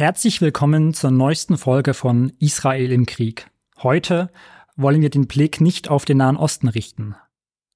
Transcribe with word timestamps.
Herzlich 0.00 0.40
willkommen 0.40 0.94
zur 0.94 1.10
neuesten 1.10 1.58
Folge 1.58 1.92
von 1.92 2.32
Israel 2.38 2.90
im 2.90 3.04
Krieg. 3.04 3.50
Heute 3.82 4.30
wollen 4.74 5.02
wir 5.02 5.10
den 5.10 5.26
Blick 5.26 5.60
nicht 5.60 5.90
auf 5.90 6.06
den 6.06 6.16
Nahen 6.16 6.38
Osten 6.38 6.68
richten, 6.68 7.16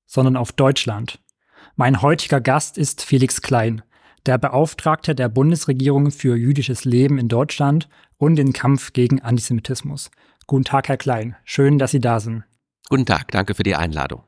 sondern 0.07 0.39
auf 0.39 0.51
Deutschland. 0.51 1.21
Mein 1.77 2.01
heutiger 2.01 2.41
Gast 2.41 2.79
ist 2.79 3.05
Felix 3.05 3.43
Klein, 3.43 3.83
der 4.25 4.39
Beauftragte 4.39 5.15
der 5.15 5.29
Bundesregierung 5.29 6.11
für 6.11 6.35
jüdisches 6.35 6.87
Leben 6.87 7.19
in 7.19 7.29
Deutschland 7.29 7.91
und 8.17 8.37
den 8.37 8.55
Kampf 8.55 8.95
gegen 8.95 9.21
Antisemitismus. 9.21 10.11
Guten 10.47 10.65
Tag, 10.65 10.89
Herr 10.89 10.97
Klein. 10.97 11.37
Schön, 11.45 11.79
dass 11.79 11.91
Sie 11.91 12.01
da 12.01 12.21
sind. 12.21 12.45
Guten 12.89 13.05
Tag, 13.05 13.33
danke 13.33 13.55
für 13.55 13.65
die 13.65 13.77
Einladung. 13.77 14.23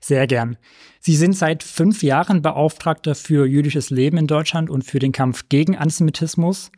Sehr 0.00 0.28
gern. 0.28 0.56
Sie 1.00 1.16
sind 1.16 1.32
seit 1.32 1.64
fünf 1.64 2.04
Jahren 2.04 2.42
Beauftragter 2.42 3.16
für 3.16 3.44
jüdisches 3.44 3.90
Leben 3.90 4.18
in 4.18 4.28
Deutschland 4.28 4.70
und 4.70 4.84
für 4.84 5.00
den 5.00 5.10
Kampf 5.10 5.48
gegen 5.48 5.76
Antisemitismus. 5.76 6.70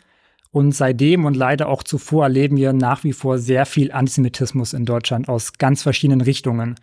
Und 0.52 0.72
seitdem 0.72 1.24
und 1.24 1.34
leider 1.34 1.68
auch 1.68 1.82
zuvor 1.82 2.24
erleben 2.24 2.58
wir 2.58 2.74
nach 2.74 3.04
wie 3.04 3.14
vor 3.14 3.38
sehr 3.38 3.64
viel 3.64 3.90
Antisemitismus 3.90 4.74
in 4.74 4.84
Deutschland 4.84 5.30
aus 5.30 5.54
ganz 5.54 5.82
verschiedenen 5.82 6.20
Richtungen. 6.20 6.76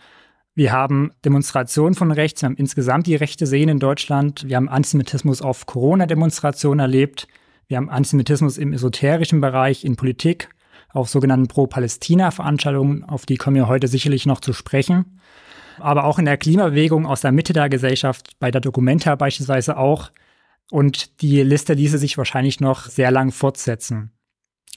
Wir 0.55 0.71
haben 0.71 1.11
Demonstrationen 1.23 1.93
von 1.93 2.11
rechts, 2.11 2.41
wir 2.41 2.47
haben 2.47 2.57
insgesamt 2.57 3.05
die 3.05 3.15
rechte 3.15 3.45
Sehen 3.45 3.69
in 3.69 3.79
Deutschland, 3.79 4.43
wir 4.47 4.55
haben 4.55 4.67
Antisemitismus 4.67 5.43
auf 5.43 5.67
Corona-Demonstrationen 5.67 6.79
erlebt, 6.79 7.27
wir 7.67 7.77
haben 7.77 7.91
Antisemitismus 7.91 8.57
im 8.57 8.73
esoterischen 8.73 9.39
Bereich, 9.39 9.85
in 9.85 9.95
Politik, 9.95 10.49
auf 10.91 11.07
sogenannten 11.07 11.47
Pro-Palästina-Veranstaltungen, 11.47 13.03
auf 13.03 13.27
die 13.27 13.37
kommen 13.37 13.55
wir 13.55 13.67
heute 13.67 13.87
sicherlich 13.87 14.25
noch 14.25 14.41
zu 14.41 14.51
sprechen. 14.51 15.19
Aber 15.77 16.05
auch 16.05 16.17
in 16.17 16.25
der 16.25 16.37
Klimabewegung 16.37 17.05
aus 17.05 17.21
der 17.21 17.31
Mitte 17.31 17.53
der 17.53 17.69
Gesellschaft, 17.69 18.31
bei 18.39 18.49
der 18.49 18.61
Documenta 18.61 19.15
beispielsweise 19.15 19.77
auch, 19.77 20.09
und 20.71 21.21
die 21.21 21.41
Liste 21.41 21.73
ließe 21.73 21.97
sich 21.97 22.17
wahrscheinlich 22.17 22.59
noch 22.59 22.85
sehr 22.85 23.11
lang 23.11 23.31
fortsetzen. 23.31 24.11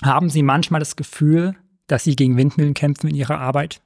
Haben 0.03 0.31
Sie 0.31 0.43
manchmal 0.43 0.81
das 0.81 0.97
Gefühl, 0.97 1.55
dass 1.87 2.05
Sie 2.05 2.17
gegen 2.17 2.37
Windmühlen 2.37 2.75
kämpfen 2.75 3.09
in 3.09 3.15
Ihrer 3.15 3.39
Arbeit? 3.39 3.83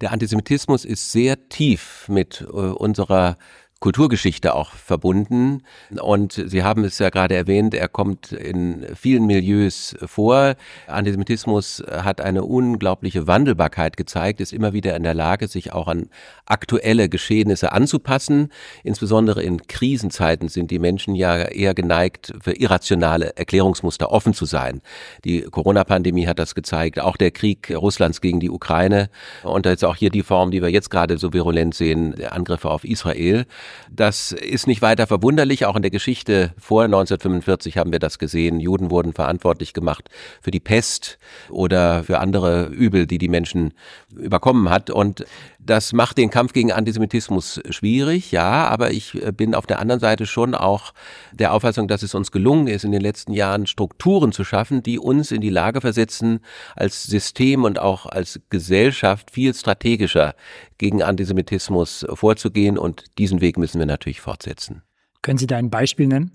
Der 0.00 0.12
Antisemitismus 0.12 0.84
ist 0.84 1.10
sehr 1.10 1.48
tief 1.48 2.06
mit 2.08 2.42
äh, 2.42 2.52
unserer 2.52 3.38
Kulturgeschichte 3.78 4.54
auch 4.54 4.72
verbunden. 4.72 5.62
Und 6.00 6.32
Sie 6.32 6.64
haben 6.64 6.82
es 6.84 6.98
ja 6.98 7.10
gerade 7.10 7.34
erwähnt, 7.34 7.74
er 7.74 7.88
kommt 7.88 8.32
in 8.32 8.86
vielen 8.94 9.26
Milieus 9.26 9.94
vor. 10.06 10.54
Antisemitismus 10.86 11.82
hat 11.90 12.22
eine 12.22 12.44
unglaubliche 12.44 13.26
Wandelbarkeit 13.26 13.98
gezeigt, 13.98 14.40
ist 14.40 14.54
immer 14.54 14.72
wieder 14.72 14.96
in 14.96 15.02
der 15.02 15.12
Lage, 15.12 15.46
sich 15.46 15.74
auch 15.74 15.88
an 15.88 16.08
aktuelle 16.46 17.10
Geschehnisse 17.10 17.72
anzupassen. 17.72 18.50
Insbesondere 18.82 19.42
in 19.42 19.66
Krisenzeiten 19.66 20.48
sind 20.48 20.70
die 20.70 20.78
Menschen 20.78 21.14
ja 21.14 21.36
eher 21.36 21.74
geneigt, 21.74 22.32
für 22.40 22.52
irrationale 22.52 23.36
Erklärungsmuster 23.36 24.10
offen 24.10 24.32
zu 24.32 24.46
sein. 24.46 24.80
Die 25.24 25.42
Corona-Pandemie 25.42 26.26
hat 26.26 26.38
das 26.38 26.54
gezeigt, 26.54 26.98
auch 26.98 27.18
der 27.18 27.30
Krieg 27.30 27.70
Russlands 27.76 28.22
gegen 28.22 28.40
die 28.40 28.50
Ukraine 28.50 29.10
und 29.42 29.66
jetzt 29.66 29.84
auch 29.84 29.96
hier 29.96 30.10
die 30.10 30.22
Form, 30.22 30.50
die 30.50 30.62
wir 30.62 30.70
jetzt 30.70 30.88
gerade 30.90 31.18
so 31.18 31.34
virulent 31.34 31.74
sehen, 31.74 32.14
der 32.16 32.32
Angriffe 32.32 32.70
auf 32.70 32.84
Israel. 32.84 33.44
Das 33.90 34.32
ist 34.32 34.66
nicht 34.66 34.82
weiter 34.82 35.06
verwunderlich. 35.06 35.66
Auch 35.66 35.76
in 35.76 35.82
der 35.82 35.90
Geschichte 35.90 36.54
vor 36.58 36.84
1945 36.84 37.78
haben 37.78 37.92
wir 37.92 37.98
das 37.98 38.18
gesehen. 38.18 38.60
Juden 38.60 38.90
wurden 38.90 39.12
verantwortlich 39.12 39.72
gemacht 39.72 40.08
für 40.40 40.50
die 40.50 40.60
Pest 40.60 41.18
oder 41.48 42.04
für 42.04 42.18
andere 42.18 42.66
Übel, 42.66 43.06
die 43.06 43.18
die 43.18 43.28
Menschen 43.28 43.74
überkommen 44.14 44.70
hat. 44.70 44.90
Und 44.90 45.24
das 45.66 45.92
macht 45.92 46.16
den 46.18 46.30
Kampf 46.30 46.52
gegen 46.52 46.72
Antisemitismus 46.72 47.60
schwierig, 47.70 48.32
ja, 48.32 48.66
aber 48.68 48.92
ich 48.92 49.20
äh, 49.22 49.32
bin 49.32 49.54
auf 49.54 49.66
der 49.66 49.80
anderen 49.80 50.00
Seite 50.00 50.26
schon 50.26 50.54
auch 50.54 50.94
der 51.32 51.52
Auffassung, 51.52 51.88
dass 51.88 52.02
es 52.02 52.14
uns 52.14 52.30
gelungen 52.30 52.68
ist, 52.68 52.84
in 52.84 52.92
den 52.92 53.00
letzten 53.00 53.32
Jahren 53.32 53.66
Strukturen 53.66 54.32
zu 54.32 54.44
schaffen, 54.44 54.82
die 54.82 54.98
uns 54.98 55.32
in 55.32 55.40
die 55.40 55.50
Lage 55.50 55.80
versetzen, 55.80 56.40
als 56.76 57.04
System 57.04 57.64
und 57.64 57.78
auch 57.78 58.06
als 58.06 58.40
Gesellschaft 58.48 59.30
viel 59.30 59.52
strategischer 59.52 60.34
gegen 60.78 61.02
Antisemitismus 61.02 62.06
vorzugehen 62.14 62.78
und 62.78 63.04
diesen 63.18 63.40
Weg 63.40 63.58
müssen 63.58 63.78
wir 63.78 63.86
natürlich 63.86 64.20
fortsetzen. 64.20 64.82
Können 65.22 65.38
Sie 65.38 65.46
da 65.46 65.56
ein 65.56 65.70
Beispiel 65.70 66.06
nennen? 66.06 66.32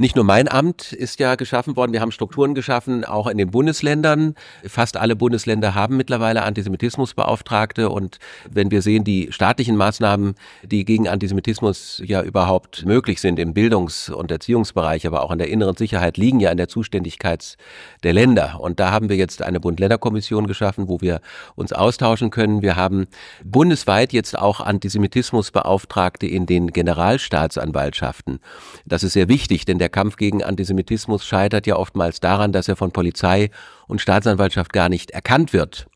Nicht 0.00 0.16
nur 0.16 0.24
mein 0.24 0.50
Amt 0.50 0.94
ist 0.94 1.20
ja 1.20 1.34
geschaffen 1.34 1.76
worden, 1.76 1.92
wir 1.92 2.00
haben 2.00 2.10
Strukturen 2.10 2.54
geschaffen, 2.54 3.04
auch 3.04 3.26
in 3.26 3.36
den 3.36 3.50
Bundesländern. 3.50 4.34
Fast 4.66 4.96
alle 4.96 5.14
Bundesländer 5.14 5.74
haben 5.74 5.98
mittlerweile 5.98 6.42
Antisemitismusbeauftragte 6.44 7.90
und 7.90 8.18
wenn 8.50 8.70
wir 8.70 8.80
sehen, 8.80 9.04
die 9.04 9.28
staatlichen 9.30 9.76
Maßnahmen, 9.76 10.36
die 10.62 10.86
gegen 10.86 11.06
Antisemitismus 11.06 12.00
ja 12.02 12.22
überhaupt 12.22 12.86
möglich 12.86 13.20
sind 13.20 13.38
im 13.38 13.52
Bildungs- 13.52 14.08
und 14.08 14.30
Erziehungsbereich, 14.30 15.06
aber 15.06 15.20
auch 15.22 15.32
in 15.32 15.38
der 15.38 15.48
inneren 15.48 15.76
Sicherheit, 15.76 16.16
liegen 16.16 16.40
ja 16.40 16.50
in 16.50 16.56
der 16.56 16.68
Zuständigkeit 16.68 17.58
der 18.02 18.14
Länder. 18.14 18.58
Und 18.58 18.80
da 18.80 18.92
haben 18.92 19.10
wir 19.10 19.16
jetzt 19.16 19.42
eine 19.42 19.60
Bund-Länder-Kommission 19.60 20.46
geschaffen, 20.46 20.88
wo 20.88 21.02
wir 21.02 21.20
uns 21.56 21.74
austauschen 21.74 22.30
können. 22.30 22.62
Wir 22.62 22.74
haben 22.74 23.06
bundesweit 23.44 24.14
jetzt 24.14 24.38
auch 24.38 24.60
Antisemitismusbeauftragte 24.60 26.26
in 26.26 26.46
den 26.46 26.68
Generalstaatsanwaltschaften. 26.68 28.40
Das 28.86 29.02
ist 29.02 29.12
sehr 29.12 29.28
wichtig, 29.28 29.66
denn 29.66 29.78
der 29.78 29.89
Kampf 29.90 30.16
gegen 30.16 30.42
Antisemitismus 30.42 31.24
scheitert 31.24 31.66
ja 31.66 31.76
oftmals 31.76 32.20
daran, 32.20 32.52
dass 32.52 32.68
er 32.68 32.76
von 32.76 32.92
Polizei 32.92 33.50
und 33.86 34.00
Staatsanwaltschaft 34.00 34.72
gar 34.72 34.88
nicht 34.88 35.10
erkannt 35.10 35.52
wird. 35.52 35.86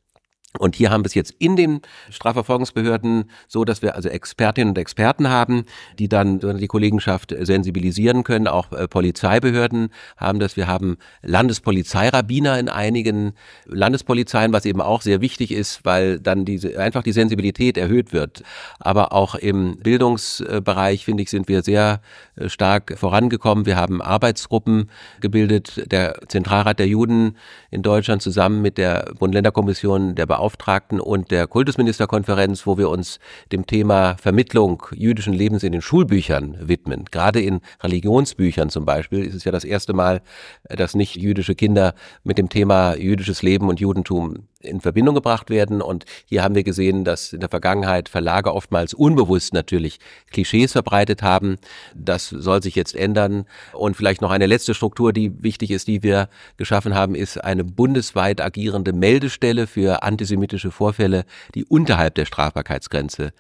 Und 0.60 0.76
hier 0.76 0.90
haben 0.90 1.02
wir 1.02 1.06
es 1.06 1.14
jetzt 1.14 1.34
in 1.40 1.56
den 1.56 1.80
Strafverfolgungsbehörden 2.10 3.24
so, 3.48 3.64
dass 3.64 3.82
wir 3.82 3.96
also 3.96 4.08
Expertinnen 4.08 4.68
und 4.68 4.78
Experten 4.78 5.28
haben, 5.28 5.64
die 5.98 6.08
dann 6.08 6.38
die 6.38 6.68
Kollegenschaft 6.68 7.34
sensibilisieren 7.40 8.22
können. 8.22 8.46
Auch 8.46 8.70
äh, 8.70 8.86
Polizeibehörden 8.86 9.88
haben 10.16 10.38
das. 10.38 10.56
Wir 10.56 10.68
haben 10.68 10.96
Landespolizeirabbiner 11.22 12.56
in 12.60 12.68
einigen 12.68 13.32
Landespolizeien, 13.66 14.52
was 14.52 14.64
eben 14.64 14.80
auch 14.80 15.02
sehr 15.02 15.20
wichtig 15.20 15.50
ist, 15.50 15.84
weil 15.84 16.20
dann 16.20 16.44
diese, 16.44 16.78
einfach 16.78 17.02
die 17.02 17.10
Sensibilität 17.10 17.76
erhöht 17.76 18.12
wird. 18.12 18.44
Aber 18.78 19.12
auch 19.12 19.34
im 19.34 19.76
Bildungsbereich, 19.78 21.04
finde 21.04 21.24
ich, 21.24 21.30
sind 21.30 21.48
wir 21.48 21.64
sehr 21.64 22.00
äh, 22.36 22.48
stark 22.48 22.96
vorangekommen. 22.96 23.66
Wir 23.66 23.74
haben 23.74 24.00
Arbeitsgruppen 24.00 24.88
gebildet, 25.20 25.90
der 25.90 26.20
Zentralrat 26.28 26.78
der 26.78 26.86
Juden 26.86 27.36
in 27.72 27.82
Deutschland 27.82 28.22
zusammen 28.22 28.62
mit 28.62 28.78
der 28.78 29.12
Bund-Länder-Kommission 29.18 30.14
der 30.14 30.26
Beauftragten 30.26 30.43
Beauftragten 30.44 31.00
und 31.00 31.30
der 31.30 31.46
Kultusministerkonferenz, 31.46 32.66
wo 32.66 32.76
wir 32.76 32.90
uns 32.90 33.18
dem 33.50 33.66
Thema 33.66 34.16
Vermittlung 34.20 34.82
jüdischen 34.94 35.32
Lebens 35.32 35.62
in 35.62 35.72
den 35.72 35.80
Schulbüchern 35.80 36.58
widmen. 36.60 37.06
Gerade 37.10 37.40
in 37.40 37.62
Religionsbüchern 37.82 38.68
zum 38.68 38.84
Beispiel 38.84 39.24
ist 39.24 39.34
es 39.34 39.44
ja 39.44 39.52
das 39.52 39.64
erste 39.64 39.94
Mal, 39.94 40.20
dass 40.68 40.94
nicht 40.94 41.16
jüdische 41.16 41.54
Kinder 41.54 41.94
mit 42.24 42.36
dem 42.36 42.50
Thema 42.50 42.94
jüdisches 42.94 43.42
Leben 43.42 43.70
und 43.70 43.80
Judentum 43.80 44.46
in 44.64 44.80
Verbindung 44.80 45.14
gebracht 45.14 45.50
werden. 45.50 45.82
Und 45.82 46.04
hier 46.26 46.42
haben 46.42 46.54
wir 46.54 46.64
gesehen, 46.64 47.04
dass 47.04 47.32
in 47.32 47.40
der 47.40 47.48
Vergangenheit 47.48 48.08
Verlage 48.08 48.54
oftmals 48.54 48.94
unbewusst 48.94 49.54
natürlich 49.54 49.98
Klischees 50.30 50.72
verbreitet 50.72 51.22
haben. 51.22 51.56
Das 51.94 52.28
soll 52.28 52.62
sich 52.62 52.74
jetzt 52.74 52.94
ändern. 52.94 53.46
Und 53.72 53.96
vielleicht 53.96 54.22
noch 54.22 54.30
eine 54.30 54.46
letzte 54.46 54.74
Struktur, 54.74 55.12
die 55.12 55.42
wichtig 55.42 55.70
ist, 55.70 55.88
die 55.88 56.02
wir 56.02 56.28
geschaffen 56.56 56.94
haben, 56.94 57.14
ist 57.14 57.42
eine 57.42 57.64
bundesweit 57.64 58.40
agierende 58.40 58.92
Meldestelle 58.92 59.66
für 59.66 60.02
antisemitische 60.02 60.70
Vorfälle, 60.70 61.24
die 61.54 61.64
unterhalb 61.64 62.14
der 62.14 62.24
Strafbarkeitsgrenze 62.24 63.32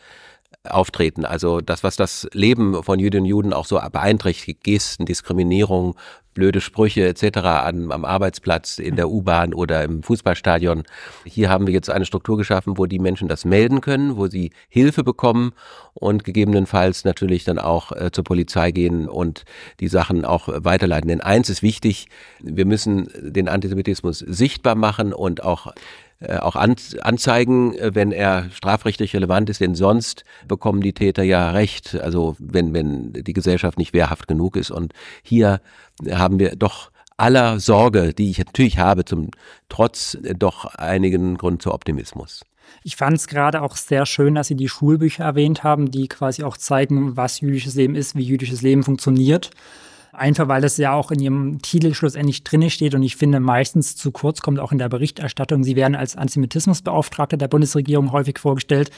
auftreten. 0.68 1.24
Also 1.24 1.60
das, 1.60 1.84
was 1.84 1.96
das 1.96 2.28
Leben 2.32 2.82
von 2.82 2.98
Jüdinnen 2.98 3.24
und 3.24 3.30
Juden 3.30 3.52
auch 3.52 3.66
so 3.66 3.80
beeinträchtigt, 3.92 4.64
Gesten, 4.64 5.04
Diskriminierung, 5.06 5.96
blöde 6.34 6.60
Sprüche 6.60 7.06
etc. 7.06 7.38
An, 7.38 7.92
am 7.92 8.04
Arbeitsplatz, 8.04 8.78
in 8.78 8.96
der 8.96 9.08
U-Bahn 9.08 9.54
oder 9.54 9.84
im 9.84 10.02
Fußballstadion. 10.02 10.82
Hier 11.24 11.48
haben 11.48 11.66
wir 11.66 11.72
jetzt 11.72 11.88
eine 11.88 12.04
Struktur 12.04 12.36
geschaffen, 12.36 12.76
wo 12.76 12.86
die 12.86 12.98
Menschen 12.98 13.28
das 13.28 13.44
melden 13.44 13.80
können, 13.80 14.16
wo 14.16 14.26
sie 14.26 14.50
Hilfe 14.68 15.04
bekommen 15.04 15.52
und 15.94 16.24
gegebenenfalls 16.24 17.04
natürlich 17.04 17.44
dann 17.44 17.58
auch 17.58 17.92
äh, 17.92 18.10
zur 18.10 18.24
Polizei 18.24 18.72
gehen 18.72 19.08
und 19.08 19.44
die 19.80 19.88
Sachen 19.88 20.24
auch 20.24 20.48
weiterleiten. 20.48 21.08
Denn 21.08 21.20
eins 21.20 21.48
ist 21.48 21.62
wichtig, 21.62 22.08
wir 22.40 22.66
müssen 22.66 23.08
den 23.20 23.48
Antisemitismus 23.48 24.18
sichtbar 24.18 24.74
machen 24.74 25.12
und 25.12 25.44
auch 25.44 25.72
äh, 26.28 26.38
auch 26.38 26.56
anzeigen, 26.56 27.74
äh, 27.76 27.94
wenn 27.94 28.12
er 28.12 28.50
strafrechtlich 28.50 29.14
relevant 29.14 29.50
ist, 29.50 29.60
denn 29.60 29.74
sonst 29.74 30.24
bekommen 30.48 30.80
die 30.80 30.92
Täter 30.92 31.22
ja 31.22 31.50
Recht, 31.50 31.94
also 32.00 32.36
wenn, 32.38 32.74
wenn 32.74 33.12
die 33.12 33.32
Gesellschaft 33.32 33.78
nicht 33.78 33.92
wehrhaft 33.92 34.28
genug 34.28 34.56
ist. 34.56 34.70
Und 34.70 34.92
hier 35.22 35.60
haben 36.10 36.38
wir 36.38 36.56
doch 36.56 36.90
aller 37.16 37.60
Sorge, 37.60 38.12
die 38.12 38.30
ich 38.30 38.38
natürlich 38.38 38.78
habe, 38.78 39.04
zum 39.04 39.30
Trotz 39.68 40.14
äh, 40.22 40.34
doch 40.34 40.66
einigen 40.66 41.36
Grund 41.36 41.62
zu 41.62 41.72
Optimismus. 41.72 42.44
Ich 42.82 42.96
fand 42.96 43.16
es 43.16 43.28
gerade 43.28 43.62
auch 43.62 43.76
sehr 43.76 44.06
schön, 44.06 44.34
dass 44.34 44.48
Sie 44.48 44.56
die 44.56 44.68
Schulbücher 44.68 45.24
erwähnt 45.24 45.62
haben, 45.64 45.90
die 45.90 46.08
quasi 46.08 46.42
auch 46.42 46.56
zeigen, 46.56 47.16
was 47.16 47.40
jüdisches 47.40 47.74
Leben 47.74 47.94
ist, 47.94 48.16
wie 48.16 48.22
jüdisches 48.22 48.62
Leben 48.62 48.82
funktioniert. 48.82 49.50
Einfach 50.16 50.46
weil 50.46 50.62
es 50.62 50.76
ja 50.76 50.94
auch 50.94 51.10
in 51.10 51.18
ihrem 51.18 51.60
Titel 51.60 51.92
schlussendlich 51.92 52.44
drinne 52.44 52.70
steht 52.70 52.94
und 52.94 53.02
ich 53.02 53.16
finde 53.16 53.40
meistens 53.40 53.96
zu 53.96 54.12
kurz 54.12 54.42
kommt 54.42 54.60
auch 54.60 54.70
in 54.70 54.78
der 54.78 54.88
Berichterstattung. 54.88 55.64
Sie 55.64 55.74
werden 55.74 55.96
als 55.96 56.16
Antisemitismusbeauftragte 56.16 57.36
der 57.36 57.48
Bundesregierung 57.48 58.12
häufig 58.12 58.38
vorgestellt. 58.38 58.90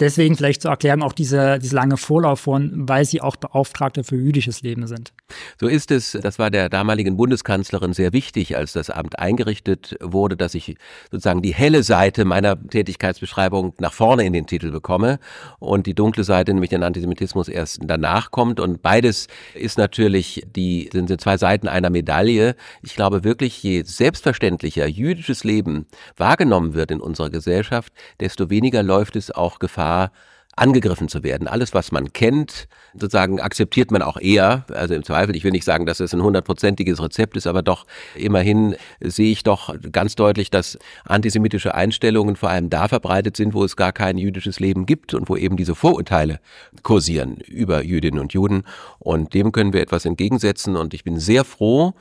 Deswegen 0.00 0.36
vielleicht 0.36 0.62
zur 0.62 0.72
Erklärung 0.72 1.02
auch 1.02 1.12
diese, 1.12 1.60
diese 1.60 1.76
lange 1.76 1.96
Vorlauf 1.96 2.40
von, 2.40 2.88
weil 2.88 3.04
sie 3.04 3.20
auch 3.20 3.36
Beauftragte 3.36 4.02
für 4.02 4.16
jüdisches 4.16 4.62
Leben 4.62 4.88
sind. 4.88 5.12
So 5.60 5.68
ist 5.68 5.92
es. 5.92 6.18
Das 6.20 6.40
war 6.40 6.50
der 6.50 6.68
damaligen 6.68 7.16
Bundeskanzlerin 7.16 7.92
sehr 7.92 8.12
wichtig, 8.12 8.56
als 8.56 8.72
das 8.72 8.90
Amt 8.90 9.20
eingerichtet 9.20 9.96
wurde, 10.00 10.36
dass 10.36 10.54
ich 10.54 10.76
sozusagen 11.12 11.42
die 11.42 11.54
helle 11.54 11.84
Seite 11.84 12.24
meiner 12.24 12.60
Tätigkeitsbeschreibung 12.60 13.74
nach 13.78 13.92
vorne 13.92 14.24
in 14.24 14.32
den 14.32 14.46
Titel 14.46 14.72
bekomme 14.72 15.20
und 15.60 15.86
die 15.86 15.94
dunkle 15.94 16.24
Seite, 16.24 16.52
nämlich 16.52 16.70
den 16.70 16.82
Antisemitismus, 16.82 17.48
erst 17.48 17.78
danach 17.84 18.32
kommt. 18.32 18.58
Und 18.58 18.82
beides 18.82 19.28
ist 19.54 19.78
natürlich 19.78 20.44
die, 20.56 20.90
sind 20.92 21.20
zwei 21.20 21.38
Seiten 21.38 21.68
einer 21.68 21.90
Medaille. 21.90 22.56
Ich 22.82 22.96
glaube 22.96 23.22
wirklich, 23.22 23.62
je 23.62 23.84
selbstverständlicher 23.84 24.88
jüdisches 24.88 25.44
Leben 25.44 25.86
wahrgenommen 26.16 26.74
wird 26.74 26.90
in 26.90 27.00
unserer 27.00 27.30
Gesellschaft, 27.30 27.92
desto 28.18 28.50
weniger 28.50 28.82
läuft 28.82 29.14
es 29.14 29.30
auch 29.30 29.60
Gefahr, 29.60 29.83
Gefahr, 29.84 30.12
angegriffen 30.56 31.08
zu 31.08 31.24
werden. 31.24 31.48
Alles, 31.48 31.74
was 31.74 31.90
man 31.90 32.12
kennt, 32.12 32.68
sozusagen 32.92 33.40
akzeptiert 33.40 33.90
man 33.90 34.02
auch 34.02 34.20
eher. 34.20 34.64
Also 34.72 34.94
im 34.94 35.02
Zweifel, 35.02 35.34
ich 35.34 35.42
will 35.42 35.50
nicht 35.50 35.64
sagen, 35.64 35.84
dass 35.84 35.98
es 35.98 36.14
ein 36.14 36.22
hundertprozentiges 36.22 37.02
Rezept 37.02 37.36
ist, 37.36 37.48
aber 37.48 37.62
doch 37.62 37.86
immerhin 38.14 38.76
sehe 39.00 39.32
ich 39.32 39.42
doch 39.42 39.74
ganz 39.90 40.14
deutlich, 40.14 40.50
dass 40.50 40.78
antisemitische 41.04 41.74
Einstellungen 41.74 42.36
vor 42.36 42.50
allem 42.50 42.70
da 42.70 42.86
verbreitet 42.86 43.36
sind, 43.36 43.52
wo 43.52 43.64
es 43.64 43.74
gar 43.74 43.90
kein 43.90 44.16
jüdisches 44.16 44.60
Leben 44.60 44.86
gibt 44.86 45.12
und 45.12 45.28
wo 45.28 45.36
eben 45.36 45.56
diese 45.56 45.74
Vorurteile 45.74 46.38
kursieren 46.84 47.38
über 47.48 47.82
Jüdinnen 47.82 48.20
und 48.20 48.32
Juden. 48.32 48.62
Und 49.00 49.34
dem 49.34 49.50
können 49.50 49.72
wir 49.72 49.82
etwas 49.82 50.04
entgegensetzen. 50.04 50.76
Und 50.76 50.94
ich 50.94 51.02
bin 51.02 51.18
sehr 51.18 51.42
froh, 51.42 51.94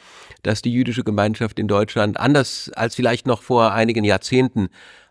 dass 0.43 0.61
die 0.61 0.71
jüdische 0.71 1.03
Gemeinschaft 1.03 1.57
in 1.57 1.67
Deutschland 1.67 2.19
anders 2.19 2.69
als 2.75 2.93
vielleicht 2.93 3.25
noch 3.25 3.41
vor 3.41 3.71
einigen 3.71 4.03
Jahrzehnten 4.03 4.69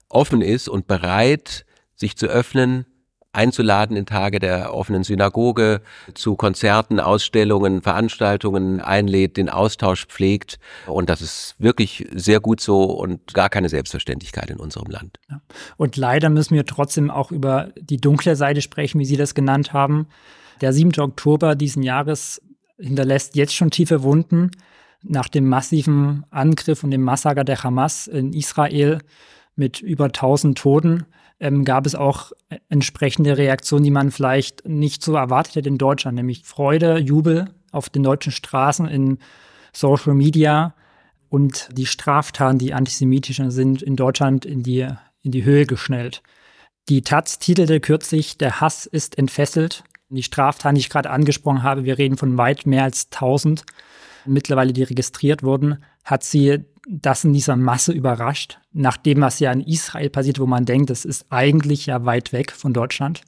offen 0.08 0.42
ist 0.42 0.68
und 0.68 0.86
bereit, 0.86 1.64
sich 2.02 2.16
zu 2.16 2.26
öffnen, 2.26 2.84
einzuladen 3.32 3.96
in 3.96 4.04
Tage 4.04 4.38
der 4.38 4.74
offenen 4.74 5.04
Synagoge, 5.04 5.80
zu 6.14 6.36
Konzerten, 6.36 7.00
Ausstellungen, 7.00 7.80
Veranstaltungen 7.80 8.80
einlädt, 8.80 9.38
den 9.38 9.48
Austausch 9.48 10.06
pflegt. 10.06 10.58
Und 10.86 11.08
das 11.08 11.22
ist 11.22 11.54
wirklich 11.58 12.06
sehr 12.12 12.40
gut 12.40 12.60
so 12.60 12.82
und 12.82 13.32
gar 13.32 13.48
keine 13.48 13.70
Selbstverständlichkeit 13.70 14.50
in 14.50 14.58
unserem 14.58 14.90
Land. 14.90 15.18
Ja. 15.30 15.40
Und 15.78 15.96
leider 15.96 16.28
müssen 16.28 16.54
wir 16.54 16.66
trotzdem 16.66 17.10
auch 17.10 17.32
über 17.32 17.72
die 17.80 17.96
dunkle 17.96 18.36
Seite 18.36 18.60
sprechen, 18.60 18.98
wie 18.98 19.06
Sie 19.06 19.16
das 19.16 19.34
genannt 19.34 19.72
haben. 19.72 20.08
Der 20.60 20.74
7. 20.74 20.92
Oktober 21.00 21.54
diesen 21.54 21.82
Jahres 21.82 22.42
hinterlässt 22.78 23.34
jetzt 23.36 23.54
schon 23.54 23.70
tiefe 23.70 24.02
Wunden 24.02 24.50
nach 25.02 25.28
dem 25.28 25.48
massiven 25.48 26.24
Angriff 26.30 26.84
und 26.84 26.90
dem 26.90 27.02
Massaker 27.02 27.44
der 27.44 27.62
Hamas 27.62 28.06
in 28.06 28.32
Israel 28.32 28.98
mit 29.56 29.80
über 29.80 30.06
1000 30.06 30.56
Toten 30.58 31.04
ähm, 31.40 31.64
gab 31.64 31.86
es 31.86 31.94
auch 31.94 32.32
entsprechende 32.68 33.36
Reaktionen, 33.36 33.84
die 33.84 33.90
man 33.90 34.10
vielleicht 34.10 34.66
nicht 34.66 35.02
so 35.02 35.14
erwartet 35.14 35.56
hätte 35.56 35.68
in 35.68 35.78
Deutschland, 35.78 36.16
nämlich 36.16 36.44
Freude, 36.44 36.98
Jubel 36.98 37.50
auf 37.72 37.88
den 37.88 38.02
deutschen 38.02 38.32
Straßen, 38.32 38.86
in 38.86 39.18
Social 39.72 40.14
Media 40.14 40.74
und 41.28 41.68
die 41.72 41.86
Straftaten, 41.86 42.58
die 42.58 42.74
antisemitische 42.74 43.50
sind, 43.50 43.82
in 43.82 43.96
Deutschland 43.96 44.44
in 44.44 44.62
die, 44.62 44.86
in 45.22 45.32
die 45.32 45.44
Höhe 45.44 45.66
geschnellt. 45.66 46.22
Die 46.88 47.02
Taz 47.02 47.38
titelte 47.38 47.80
kürzlich, 47.80 48.38
der 48.38 48.60
Hass 48.60 48.86
ist 48.86 49.18
entfesselt. 49.18 49.84
Die 50.10 50.22
Straftaten, 50.22 50.74
die 50.74 50.80
ich 50.80 50.90
gerade 50.90 51.10
angesprochen 51.10 51.62
habe, 51.62 51.84
wir 51.84 51.96
reden 51.96 52.18
von 52.18 52.36
weit 52.36 52.66
mehr 52.66 52.84
als 52.84 53.06
1000 53.12 53.64
mittlerweile, 54.26 54.72
die 54.72 54.82
registriert 54.82 55.42
wurden, 55.42 55.82
hat 56.04 56.22
sie 56.22 56.64
das 56.88 57.24
in 57.24 57.32
dieser 57.32 57.56
Masse 57.56 57.92
überrascht, 57.92 58.58
nachdem 58.72 59.20
was 59.20 59.38
ja 59.38 59.52
in 59.52 59.60
Israel 59.60 60.10
passiert, 60.10 60.38
wo 60.38 60.46
man 60.46 60.64
denkt, 60.64 60.90
das 60.90 61.04
ist 61.04 61.26
eigentlich 61.30 61.86
ja 61.86 62.04
weit 62.04 62.32
weg 62.32 62.52
von 62.52 62.72
Deutschland? 62.72 63.22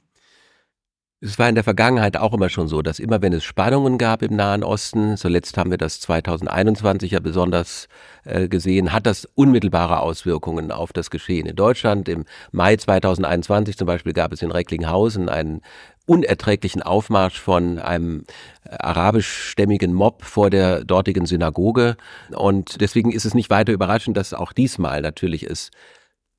Es 1.21 1.39
war 1.39 1.47
in 1.47 1.55
der 1.55 1.63
Vergangenheit 1.63 2.17
auch 2.17 2.33
immer 2.33 2.49
schon 2.49 2.67
so, 2.67 2.81
dass 2.81 2.99
immer 2.99 3.21
wenn 3.21 3.31
es 3.31 3.45
Spannungen 3.45 3.97
gab 3.97 4.21
im 4.21 4.35
Nahen 4.35 4.63
Osten, 4.63 5.15
zuletzt 5.15 5.57
haben 5.57 5.71
wir 5.71 5.77
das 5.77 6.01
2021 6.01 7.11
ja 7.11 7.19
besonders 7.21 7.87
äh, 8.25 8.49
gesehen, 8.49 8.91
hat 8.91 9.05
das 9.05 9.25
unmittelbare 9.33 10.01
Auswirkungen 10.01 10.71
auf 10.71 10.91
das 10.91 11.09
Geschehen 11.09 11.47
in 11.47 11.55
Deutschland. 11.55 12.09
Im 12.09 12.25
Mai 12.51 12.75
2021 12.75 13.77
zum 13.77 13.87
Beispiel 13.87 14.11
gab 14.11 14.33
es 14.33 14.41
in 14.41 14.51
Recklinghausen 14.51 15.29
einen 15.29 15.61
unerträglichen 16.05 16.83
Aufmarsch 16.83 17.39
von 17.39 17.79
einem 17.79 18.25
arabischstämmigen 18.69 19.93
Mob 19.93 20.23
vor 20.23 20.49
der 20.49 20.83
dortigen 20.83 21.25
Synagoge. 21.25 21.95
Und 22.35 22.81
deswegen 22.81 23.11
ist 23.11 23.25
es 23.25 23.33
nicht 23.33 23.49
weiter 23.49 23.71
überraschend, 23.71 24.17
dass 24.17 24.33
auch 24.33 24.51
diesmal 24.51 25.01
natürlich 25.01 25.49
es 25.49 25.71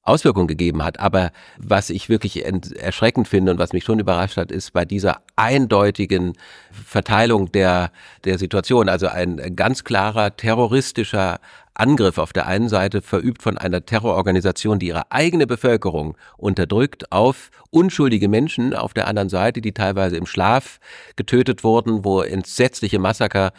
Auswirkungen 0.06 0.46
gegeben 0.46 0.84
hat. 0.84 1.00
Aber 1.00 1.32
was 1.58 1.90
ich 1.90 2.08
wirklich 2.08 2.44
erschreckend 2.44 3.28
finde 3.28 3.52
und 3.52 3.58
was 3.58 3.72
mich 3.72 3.84
schon 3.84 3.98
überrascht 3.98 4.36
hat, 4.36 4.50
ist 4.50 4.72
bei 4.72 4.84
dieser 4.84 5.20
eindeutigen 5.36 6.34
Verteilung 6.70 7.52
der, 7.52 7.90
der 8.24 8.38
Situation, 8.38 8.88
also 8.88 9.08
ein 9.08 9.56
ganz 9.56 9.84
klarer 9.84 10.36
terroristischer 10.36 11.40
Angriff 11.78 12.18
auf 12.18 12.32
der 12.32 12.46
einen 12.46 12.68
Seite 12.68 13.02
verübt 13.02 13.42
von 13.42 13.58
einer 13.58 13.84
Terrororganisation, 13.84 14.78
die 14.78 14.88
ihre 14.88 15.10
eigene 15.12 15.46
Bevölkerung 15.46 16.16
unterdrückt, 16.38 17.12
auf 17.12 17.50
unschuldige 17.70 18.28
Menschen 18.28 18.72
auf 18.72 18.94
der 18.94 19.06
anderen 19.06 19.28
Seite, 19.28 19.60
die 19.60 19.72
teilweise 19.72 20.16
im 20.16 20.26
Schlaf 20.26 20.80
getötet 21.16 21.64
wurden, 21.64 22.04
wo 22.04 22.22
entsetzliche 22.22 22.98
Massaker 22.98 23.52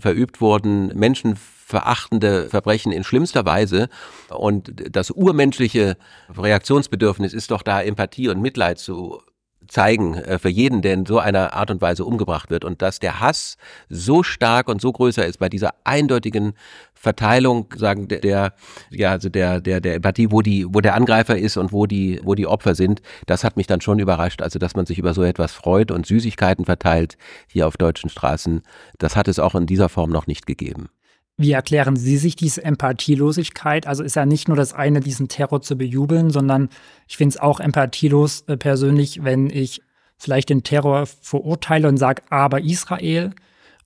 verübt 0.00 0.40
wurden, 0.40 0.96
Menschen 0.96 1.36
verachtende 1.74 2.48
Verbrechen 2.48 2.92
in 2.92 3.02
schlimmster 3.02 3.44
Weise. 3.44 3.88
Und 4.28 4.72
das 4.94 5.10
urmenschliche 5.10 5.96
Reaktionsbedürfnis 6.36 7.34
ist 7.34 7.50
doch 7.50 7.62
da, 7.62 7.82
Empathie 7.82 8.28
und 8.28 8.40
Mitleid 8.40 8.78
zu 8.78 9.20
zeigen 9.66 10.14
äh, 10.14 10.38
für 10.38 10.48
jeden, 10.48 10.82
der 10.82 10.94
in 10.94 11.06
so 11.06 11.18
einer 11.18 11.54
Art 11.54 11.72
und 11.72 11.82
Weise 11.82 12.04
umgebracht 12.04 12.50
wird. 12.50 12.64
Und 12.64 12.80
dass 12.80 13.00
der 13.00 13.18
Hass 13.18 13.56
so 13.88 14.22
stark 14.22 14.68
und 14.68 14.80
so 14.80 14.92
größer 14.92 15.26
ist 15.26 15.38
bei 15.38 15.48
dieser 15.48 15.74
eindeutigen 15.82 16.52
Verteilung, 16.94 17.74
sagen 17.76 18.06
der 18.06 18.54
ja 18.90 19.10
also 19.10 19.28
der 19.28 19.60
der 19.60 19.80
der 19.80 19.96
Empathie, 19.96 20.30
wo 20.30 20.42
die 20.42 20.66
wo 20.68 20.80
der 20.80 20.94
Angreifer 20.94 21.36
ist 21.36 21.56
und 21.56 21.72
wo 21.72 21.86
die 21.86 22.20
wo 22.22 22.36
die 22.36 22.46
Opfer 22.46 22.74
sind, 22.74 23.02
das 23.26 23.42
hat 23.42 23.56
mich 23.56 23.66
dann 23.66 23.80
schon 23.80 23.98
überrascht. 23.98 24.42
Also 24.42 24.60
dass 24.60 24.76
man 24.76 24.86
sich 24.86 24.98
über 24.98 25.12
so 25.12 25.24
etwas 25.24 25.52
freut 25.52 25.90
und 25.90 26.06
Süßigkeiten 26.06 26.64
verteilt 26.66 27.16
hier 27.48 27.66
auf 27.66 27.76
deutschen 27.76 28.10
Straßen, 28.10 28.62
das 28.98 29.16
hat 29.16 29.26
es 29.26 29.40
auch 29.40 29.56
in 29.56 29.66
dieser 29.66 29.88
Form 29.88 30.10
noch 30.10 30.28
nicht 30.28 30.46
gegeben. 30.46 30.88
Wie 31.36 31.52
erklären 31.52 31.96
Sie 31.96 32.16
sich 32.16 32.36
diese 32.36 32.62
Empathielosigkeit? 32.62 33.86
Also 33.88 34.04
ist 34.04 34.14
ja 34.14 34.24
nicht 34.24 34.46
nur 34.46 34.56
das 34.56 34.72
eine, 34.72 35.00
diesen 35.00 35.28
Terror 35.28 35.62
zu 35.62 35.76
bejubeln, 35.76 36.30
sondern 36.30 36.68
ich 37.08 37.16
finde 37.16 37.34
es 37.34 37.40
auch 37.40 37.58
empathielos 37.58 38.42
äh, 38.42 38.56
persönlich, 38.56 39.24
wenn 39.24 39.50
ich 39.50 39.82
vielleicht 40.16 40.48
den 40.48 40.62
Terror 40.62 41.06
verurteile 41.06 41.88
und 41.88 41.96
sage, 41.96 42.22
aber 42.30 42.60
Israel 42.60 43.32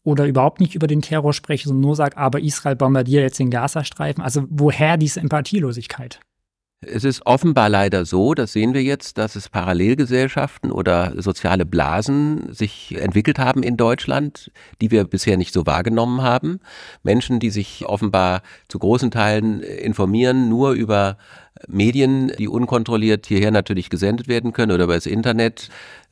oder 0.05 0.27
überhaupt 0.27 0.61
nicht 0.61 0.75
über 0.75 0.87
den 0.87 1.01
Terror 1.01 1.33
spreche, 1.33 1.69
sondern 1.69 1.83
nur 1.83 1.97
sage, 1.97 2.19
aber 2.19 2.41
Israel 2.41 2.77
bombardiert 2.77 3.23
jetzt 3.23 3.39
den 3.39 3.51
Gazastreifen. 3.51 4.23
Also 4.23 4.45
woher 4.51 4.99
diese 4.99 5.21
Empathielosigkeit? 5.21 6.21
Es 6.81 7.03
ist 7.03 7.27
offenbar 7.27 7.69
leider 7.69 8.05
so, 8.05 8.35
das 8.35 8.53
sehen 8.53 8.73
wir 8.73 8.85
jetzt, 8.85 9.19
dass 9.19 9.35
es 9.35 9.49
Parallelgesellschaften 9.49 10.71
oder 10.71 11.21
soziale 11.21 11.67
Blasen 11.67 12.53
sich 12.53 12.95
entwickelt 12.97 13.41
haben 13.41 13.65
in 13.65 13.77
Deutschland, 13.77 14.53
die 14.81 14.93
wir 14.93 15.03
bisher 15.03 15.37
nicht 15.37 15.53
so 15.53 15.67
wahrgenommen 15.67 16.23
haben. 16.23 16.61
Menschen, 17.03 17.41
die 17.41 17.51
sich 17.51 17.85
offenbar 17.87 18.43
zu 18.69 18.79
großen 18.79 19.11
Teilen 19.11 19.61
informieren, 19.61 20.49
nur 20.49 20.71
über 20.71 21.19
Medien, 21.67 22.33
die 22.39 22.49
unkontrolliert 22.49 23.27
hierher 23.27 23.51
natürlich 23.51 23.91
gesendet 23.91 24.29
werden 24.29 24.53
können 24.53 24.73
oder 24.73 24.85
über 24.85 24.95
das 24.95 25.07
Internet. 25.07 25.69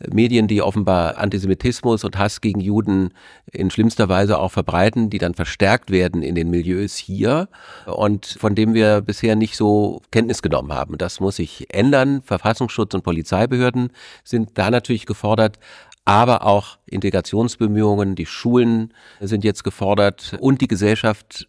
Medien, 0.07 0.49
die 0.49 0.61
offenbar 0.61 1.17
Antisemitismus 1.19 2.05
und 2.05 2.19
Hass 2.19 2.41
gegen 2.41 2.61
Juden 2.61 3.11
in 3.53 3.71
schlimmster 3.71 4.09
Weise 4.09 4.39
auch 4.39 4.53
verbreiten, 4.53 5.09
die 5.09 5.19
dann 5.19 5.35
verstärkt 5.35 5.91
werden 5.91 6.23
in 6.23 6.35
den 6.35 6.51
Milieus 6.51 6.97
hier 6.97 7.49
und 7.87 8.27
von 8.27 8.55
dem 8.55 8.75
wir 8.75 9.01
bisher 9.01 9.37
nicht 9.37 9.57
so 9.57 10.03
Kenntnis 10.11 10.43
genommen 10.43 10.73
haben. 10.73 10.99
Das 10.99 11.21
muss 11.21 11.37
sich 11.37 11.73
ändern. 11.73 12.23
Verfassungsschutz 12.23 12.95
und 12.95 13.05
Polizeibehörden 13.05 13.91
sind 14.25 14.51
da 14.55 14.71
natürlich 14.71 15.07
gefordert 15.07 15.59
aber 16.09 16.47
auch 16.47 16.79
Integrationsbemühungen, 16.87 18.15
die 18.15 18.27
Schulen 18.27 18.95
sind 19.21 19.43
jetzt 19.43 19.65
gefordert 19.65 20.37
und 20.39 20.61
die 20.61 20.69
Gesellschaft 20.69 21.49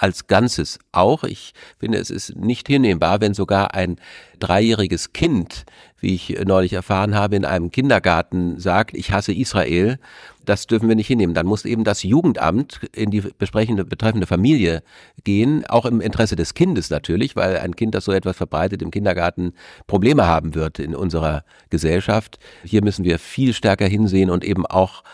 als 0.00 0.26
Ganzes 0.28 0.78
auch. 0.92 1.24
Ich 1.24 1.52
finde, 1.78 1.98
es 1.98 2.08
ist 2.08 2.34
nicht 2.34 2.66
hinnehmbar, 2.68 3.20
wenn 3.20 3.34
sogar 3.34 3.74
ein 3.74 3.96
dreijähriges 4.38 5.12
Kind, 5.12 5.66
wie 6.00 6.14
ich 6.14 6.40
neulich 6.46 6.72
erfahren 6.72 7.14
habe, 7.14 7.36
in 7.36 7.44
einem 7.44 7.70
Kindergarten 7.70 8.58
sagt, 8.58 8.96
ich 8.96 9.12
hasse 9.12 9.34
Israel. 9.34 9.98
Das 10.46 10.66
dürfen 10.66 10.88
wir 10.88 10.96
nicht 10.96 11.06
hinnehmen. 11.06 11.34
Dann 11.34 11.44
muss 11.44 11.66
eben 11.66 11.84
das 11.84 12.02
Jugendamt 12.02 12.80
in 12.94 13.10
die 13.10 13.20
besprechende, 13.20 13.84
betreffende 13.84 14.26
Familie 14.26 14.82
gehen, 15.22 15.66
auch 15.66 15.84
im 15.84 16.00
Interesse 16.00 16.34
des 16.34 16.54
Kindes 16.54 16.88
natürlich, 16.88 17.36
weil 17.36 17.58
ein 17.58 17.76
Kind, 17.76 17.94
das 17.94 18.06
so 18.06 18.12
etwas 18.12 18.38
verbreitet 18.38 18.80
im 18.80 18.90
Kindergarten, 18.90 19.52
Probleme 19.86 20.26
haben 20.26 20.54
wird 20.54 20.78
in 20.78 20.94
unserer 20.94 21.44
Gesellschaft. 21.68 22.38
Hier 22.64 22.82
müssen 22.82 23.04
wir 23.04 23.18
viel 23.18 23.52
stärker 23.52 23.86
hinsehen 23.86 24.30
und 24.30 24.44
eben 24.44 24.64
auch 24.64 25.04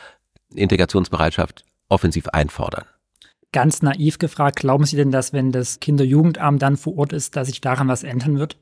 Integrationsbereitschaft 0.55 1.65
offensiv 1.89 2.29
einfordern. 2.29 2.85
Ganz 3.53 3.83
naiv 3.83 4.19
gefragt, 4.19 4.57
glauben 4.57 4.85
Sie 4.85 4.97
denn, 4.97 5.11
dass 5.11 5.33
wenn 5.33 5.53
das 5.53 5.81
Kinder-Jugendamt 5.81 6.61
dann 6.61 6.77
vor 6.77 6.99
Ort 6.99 7.13
ist, 7.13 7.37
dass 7.37 7.49
sich 7.49 7.61
daran 7.61 7.89
was 7.89 8.03
ändern 8.03 8.39
wird? 8.39 8.57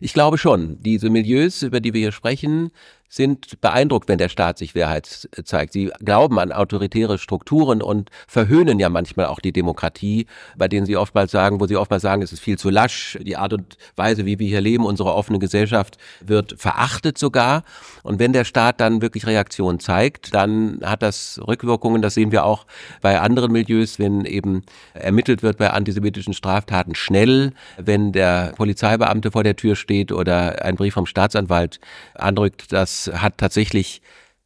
Ich 0.00 0.12
glaube 0.12 0.38
schon. 0.38 0.78
Diese 0.82 1.08
Milieus, 1.10 1.62
über 1.62 1.80
die 1.80 1.94
wir 1.94 2.00
hier 2.00 2.12
sprechen, 2.12 2.70
sind 3.10 3.60
beeindruckt, 3.60 4.08
wenn 4.08 4.18
der 4.18 4.28
Staat 4.28 4.56
sich 4.56 4.76
Wehrheit 4.76 5.28
zeigt. 5.44 5.72
Sie 5.72 5.90
glauben 5.98 6.38
an 6.38 6.52
autoritäre 6.52 7.18
Strukturen 7.18 7.82
und 7.82 8.08
verhöhnen 8.28 8.78
ja 8.78 8.88
manchmal 8.88 9.26
auch 9.26 9.40
die 9.40 9.50
Demokratie, 9.52 10.26
bei 10.56 10.68
denen 10.68 10.86
sie 10.86 10.96
oftmals 10.96 11.32
sagen, 11.32 11.60
wo 11.60 11.66
sie 11.66 11.76
oftmals 11.76 12.02
sagen, 12.02 12.22
es 12.22 12.32
ist 12.32 12.38
viel 12.38 12.56
zu 12.56 12.70
lasch, 12.70 13.18
die 13.20 13.36
Art 13.36 13.52
und 13.52 13.76
Weise, 13.96 14.26
wie 14.26 14.38
wir 14.38 14.46
hier 14.46 14.60
leben, 14.60 14.86
unsere 14.86 15.12
offene 15.12 15.40
Gesellschaft 15.40 15.98
wird 16.20 16.54
verachtet 16.56 17.18
sogar. 17.18 17.64
Und 18.04 18.20
wenn 18.20 18.32
der 18.32 18.44
Staat 18.44 18.80
dann 18.80 19.02
wirklich 19.02 19.26
Reaktion 19.26 19.80
zeigt, 19.80 20.32
dann 20.32 20.78
hat 20.84 21.02
das 21.02 21.40
Rückwirkungen, 21.44 22.02
das 22.02 22.14
sehen 22.14 22.30
wir 22.30 22.44
auch 22.44 22.64
bei 23.00 23.20
anderen 23.20 23.50
Milieus, 23.50 23.98
wenn 23.98 24.24
eben 24.24 24.62
ermittelt 24.94 25.42
wird 25.42 25.58
bei 25.58 25.70
antisemitischen 25.70 26.32
Straftaten 26.32 26.94
schnell, 26.94 27.54
wenn 27.76 28.12
der 28.12 28.52
Polizeibeamte 28.56 29.32
vor 29.32 29.42
der 29.42 29.56
Tür 29.56 29.74
steht 29.74 30.12
oder 30.12 30.64
ein 30.64 30.76
Brief 30.76 30.94
vom 30.94 31.06
Staatsanwalt 31.06 31.80
andrückt, 32.14 32.72
dass 32.72 32.99
hat 33.06 33.38
tatsächlich 33.38 34.02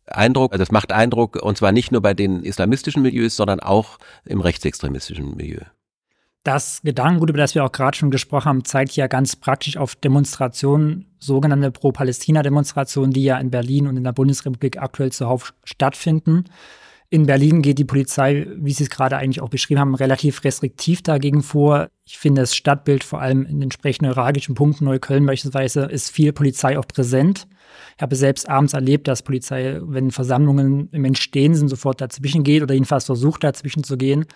Eindruck, 0.06 0.52
also 0.52 0.62
das 0.62 0.72
macht 0.72 0.92
Eindruck, 0.92 1.36
und 1.36 1.56
zwar 1.56 1.72
nicht 1.72 1.92
nur 1.92 2.02
bei 2.02 2.14
den 2.14 2.42
islamistischen 2.42 3.02
Milieus, 3.02 3.36
sondern 3.36 3.60
auch 3.60 3.98
im 4.24 4.40
rechtsextremistischen 4.40 5.36
Milieu. 5.36 5.60
Das 6.42 6.82
Gedankengut, 6.82 7.30
über 7.30 7.38
das 7.38 7.54
wir 7.54 7.64
auch 7.64 7.72
gerade 7.72 7.96
schon 7.96 8.10
gesprochen 8.10 8.44
haben, 8.44 8.64
zeigt 8.66 8.96
ja 8.96 9.06
ganz 9.06 9.34
praktisch 9.34 9.78
auf 9.78 9.96
Demonstrationen, 9.96 11.06
sogenannte 11.18 11.70
Pro-Palästina-Demonstrationen, 11.70 13.12
die 13.12 13.24
ja 13.24 13.38
in 13.38 13.50
Berlin 13.50 13.86
und 13.86 13.96
in 13.96 14.04
der 14.04 14.12
Bundesrepublik 14.12 14.76
aktuell 14.76 15.10
zuhauf 15.10 15.54
stattfinden. 15.64 16.44
In 17.08 17.24
Berlin 17.24 17.62
geht 17.62 17.78
die 17.78 17.86
Polizei, 17.86 18.46
wie 18.56 18.72
Sie 18.72 18.84
es 18.84 18.90
gerade 18.90 19.16
eigentlich 19.16 19.40
auch 19.40 19.48
beschrieben 19.48 19.80
haben, 19.80 19.94
relativ 19.94 20.44
restriktiv 20.44 21.00
dagegen 21.00 21.42
vor. 21.42 21.88
Ich 22.04 22.18
finde, 22.18 22.42
das 22.42 22.54
Stadtbild, 22.54 23.04
vor 23.04 23.22
allem 23.22 23.46
in 23.46 23.62
entsprechend 23.62 24.02
neuralgischen 24.02 24.54
Punkten, 24.54 24.84
Neukölln 24.84 25.24
beispielsweise, 25.24 25.84
ist 25.84 26.10
viel 26.10 26.34
Polizei 26.34 26.78
auch 26.78 26.86
präsent. 26.86 27.46
Ich 27.96 28.02
habe 28.02 28.16
selbst 28.16 28.48
abends 28.48 28.72
erlebt, 28.72 29.08
dass 29.08 29.22
Polizei, 29.22 29.78
wenn 29.82 30.10
Versammlungen 30.10 30.88
im 30.90 31.04
Entstehen 31.04 31.54
sind, 31.54 31.68
sofort 31.68 32.00
dazwischen 32.00 32.42
geht 32.44 32.62
oder 32.62 32.74
jedenfalls 32.74 33.04
versucht, 33.04 33.44
dazwischen 33.44 33.84
zu 33.84 33.96
gehen. 33.96 34.26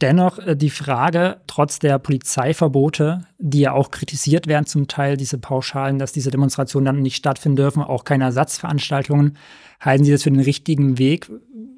Dennoch 0.00 0.38
äh, 0.38 0.56
die 0.56 0.70
Frage, 0.70 1.40
trotz 1.46 1.78
der 1.78 1.98
Polizeiverbote, 1.98 3.26
die 3.38 3.60
ja 3.60 3.72
auch 3.72 3.92
kritisiert 3.92 4.48
werden, 4.48 4.66
zum 4.66 4.88
Teil 4.88 5.16
diese 5.16 5.38
Pauschalen, 5.38 5.98
dass 5.98 6.12
diese 6.12 6.32
Demonstrationen 6.32 6.86
dann 6.86 7.02
nicht 7.02 7.16
stattfinden 7.16 7.56
dürfen, 7.56 7.82
auch 7.82 8.02
keine 8.04 8.24
Ersatzveranstaltungen, 8.24 9.36
halten 9.80 10.04
Sie 10.04 10.10
das 10.10 10.24
für 10.24 10.30
den 10.30 10.40
richtigen 10.40 10.98
Weg, 10.98 11.30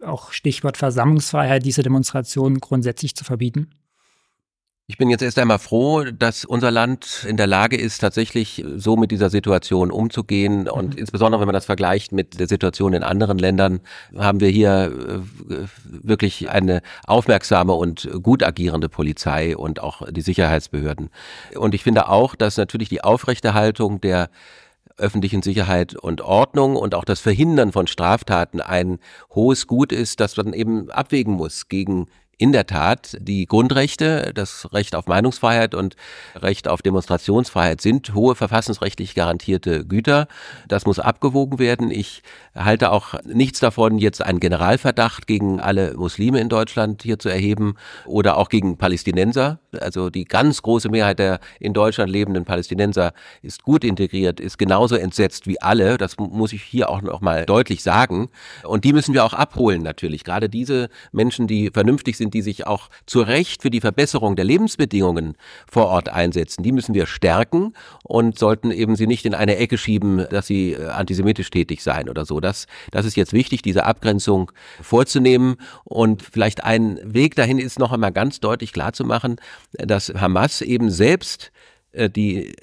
auch 0.03 0.33
Stichwort 0.33 0.79
Versammlungsfreiheit, 0.79 1.67
diese 1.67 1.83
Demonstrationen 1.83 2.61
grundsätzlich 2.61 3.15
zu 3.15 3.25
verbieten? 3.25 3.69
Ich 4.89 4.99
bin 4.99 5.09
jetzt 5.11 5.23
erst 5.23 5.39
einmal 5.39 5.61
froh, 5.61 6.03
dass 6.05 6.45
unser 6.45 6.71
Land 6.71 7.25
in 7.27 7.37
der 7.37 7.47
Lage 7.47 7.77
ist, 7.77 8.01
tatsächlich 8.01 8.65
so 8.77 8.97
mit 8.97 9.11
dieser 9.11 9.31
Situation 9.31 9.91
umzugehen. 9.93 10.69
Und 10.69 10.95
mhm. 10.95 10.99
insbesondere, 10.99 11.41
wenn 11.41 11.47
man 11.47 11.55
das 11.55 11.67
vergleicht 11.67 12.13
mit 12.13 12.41
der 12.41 12.49
Situation 12.49 12.93
in 12.93 13.03
anderen 13.05 13.39
Ländern, 13.39 13.81
haben 14.19 14.41
wir 14.41 14.49
hier 14.49 14.93
äh, 14.93 15.67
wirklich 15.85 16.51
eine 16.51 16.83
aufmerksame 17.07 17.73
und 17.73 18.11
gut 18.23 18.43
agierende 18.43 18.89
Polizei 18.89 19.57
und 19.57 19.81
auch 19.81 20.03
die 20.11 20.21
Sicherheitsbehörden. 20.21 21.11
Und 21.57 21.75
ich 21.75 21.85
finde 21.85 22.09
auch, 22.09 22.35
dass 22.35 22.57
natürlich 22.57 22.89
die 22.89 23.05
Aufrechterhaltung 23.05 24.01
der 24.01 24.31
öffentlichen 24.99 25.43
Sicherheit 25.43 25.95
und 25.95 26.21
Ordnung 26.21 26.77
und 26.77 26.95
auch 26.95 27.05
das 27.05 27.21
Verhindern 27.21 27.73
von 27.73 27.87
Straftaten 27.87 28.61
ein 28.61 28.99
hohes 29.35 29.67
Gut 29.67 29.93
ist, 29.93 30.21
das 30.21 30.37
man 30.37 30.53
eben 30.53 30.91
abwägen 30.91 31.35
muss 31.35 31.69
gegen 31.69 32.09
in 32.39 32.51
der 32.53 32.67
Tat, 32.67 33.17
die 33.21 33.47
Grundrechte, 33.47 34.33
das 34.35 34.73
Recht 34.73 34.97
auf 34.97 35.07
Meinungsfreiheit 35.07 35.75
und 35.75 35.97
Recht 36.35 36.67
auf 36.67 36.83
Demonstrationsfreiheit 36.83 37.81
sind 37.81 38.15
hohe 38.15 38.35
verfassungsrechtlich 38.35 39.15
garantierte 39.15 39.85
Güter. 39.85 40.27
Das 40.67 40.85
muss 40.85 40.99
abgewogen 40.99 41.59
werden. 41.59 41.91
Ich 41.91 42.23
halte 42.55 42.91
auch 42.91 43.15
nichts 43.25 43.61
davon, 43.61 43.99
jetzt 43.99 44.23
einen 44.23 44.41
Generalverdacht 44.41 45.27
gegen 45.27 45.61
alle 45.61 45.95
Muslime 45.95 46.41
in 46.41 46.49
Deutschland 46.49 47.03
hier 47.03 47.19
zu 47.19 47.29
erheben 47.29 47.75
oder 48.07 48.37
auch 48.39 48.49
gegen 48.49 48.77
Palästinenser. 48.77 49.61
Also 49.79 50.11
die 50.11 50.25
ganz 50.25 50.63
große 50.63 50.89
Mehrheit 50.89 51.19
der 51.19 51.39
in 51.61 51.75
Deutschland 51.75 52.11
lebenden 52.11 52.45
Palästinenser 52.45 53.13
ist 53.43 53.63
gut 53.63 53.85
integriert, 53.85 54.41
ist 54.41 54.59
genauso 54.59 54.97
entsetzt 54.97 55.47
wie 55.47 55.61
alle. 55.61 55.97
Das 55.97 56.17
muss 56.19 56.53
ich 56.53 56.63
hier 56.63 56.91
auch 56.91 57.03
noch 57.03 57.21
mal 57.21 57.47
deutlich 57.47 57.83
sagen. 57.83 58.31
Und 58.65 58.85
die 58.85 58.93
müssen 58.93 59.15
wir 59.15 59.25
auch 59.25 59.35
abholen 59.35 59.83
natürlich. 59.83 60.25
Gerade 60.25 60.49
diese 60.49 60.89
Menschen, 61.13 61.47
die 61.47 61.71
vernünftig 61.71 62.17
sind, 62.17 62.22
die 62.31 62.43
sich 62.43 62.67
auch 62.67 62.89
zu 63.07 63.21
Recht 63.21 63.63
für 63.63 63.71
die 63.71 63.81
Verbesserung 63.81 64.37
der 64.37 64.45
Lebensbedingungen 64.45 65.37
vor 65.71 65.87
Ort 65.87 66.09
einsetzen, 66.09 66.63
die 66.63 66.73
müssen 66.73 66.95
wir 66.95 67.07
stärken 67.07 67.75
und 68.05 68.39
sollten 68.39 68.71
eben 68.71 68.97
sie 68.97 69.07
nicht 69.07 69.25
in 69.25 69.35
eine 69.35 69.57
Ecke 69.57 69.79
schieben, 69.79 70.27
dass 70.31 70.47
sie 70.47 70.73
äh, 70.73 70.89
antisemitisch 70.89 71.51
tätig 71.51 71.83
seien 71.83 72.09
oder 72.09 72.25
so. 72.25 72.41
Das, 72.41 72.67
das 72.91 73.07
ist 73.07 73.17
jetzt 73.17 73.33
wichtig, 73.33 73.63
diese 73.63 73.85
Abgrenzung 73.85 74.53
vorzunehmen 74.81 75.57
und 75.85 76.23
vielleicht 76.23 76.65
ein 76.65 76.99
Weg 77.03 77.35
dahin 77.35 77.59
ist 77.59 77.79
noch 77.79 77.93
einmal 77.93 78.13
ganz 78.13 78.41
deutlich 78.41 78.73
klarzumachen, 78.73 79.37
dass 79.73 80.09
Hamas 80.15 80.61
eben 80.61 80.91
selbst 80.91 81.53
äh, 81.93 82.11
die 82.11 82.55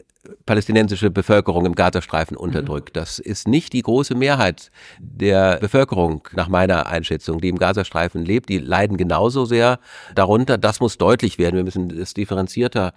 palästinensische 0.45 1.09
Bevölkerung 1.09 1.65
im 1.65 1.75
Gazastreifen 1.75 2.35
mhm. 2.35 2.43
unterdrückt. 2.43 2.95
Das 2.95 3.19
ist 3.19 3.47
nicht 3.47 3.73
die 3.73 3.81
große 3.81 4.15
Mehrheit 4.15 4.71
der 4.99 5.57
Bevölkerung, 5.57 6.27
nach 6.33 6.47
meiner 6.47 6.87
Einschätzung, 6.87 7.41
die 7.41 7.49
im 7.49 7.57
Gazastreifen 7.57 8.25
lebt. 8.25 8.49
Die 8.49 8.57
leiden 8.57 8.97
genauso 8.97 9.45
sehr 9.45 9.79
darunter. 10.15 10.57
Das 10.57 10.79
muss 10.79 10.97
deutlich 10.97 11.37
werden. 11.37 11.55
Wir 11.55 11.63
müssen 11.63 11.89
es 11.91 12.13
differenzierter 12.13 12.93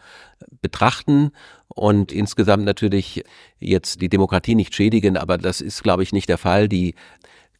betrachten 0.61 1.33
und 1.69 2.13
insgesamt 2.13 2.65
natürlich 2.65 3.25
jetzt 3.59 4.01
die 4.01 4.09
Demokratie 4.09 4.55
nicht 4.55 4.75
schädigen, 4.75 5.17
aber 5.17 5.39
das 5.39 5.61
ist, 5.61 5.83
glaube 5.83 6.03
ich, 6.03 6.13
nicht 6.13 6.29
der 6.29 6.39
Fall. 6.39 6.69
Die 6.69 6.95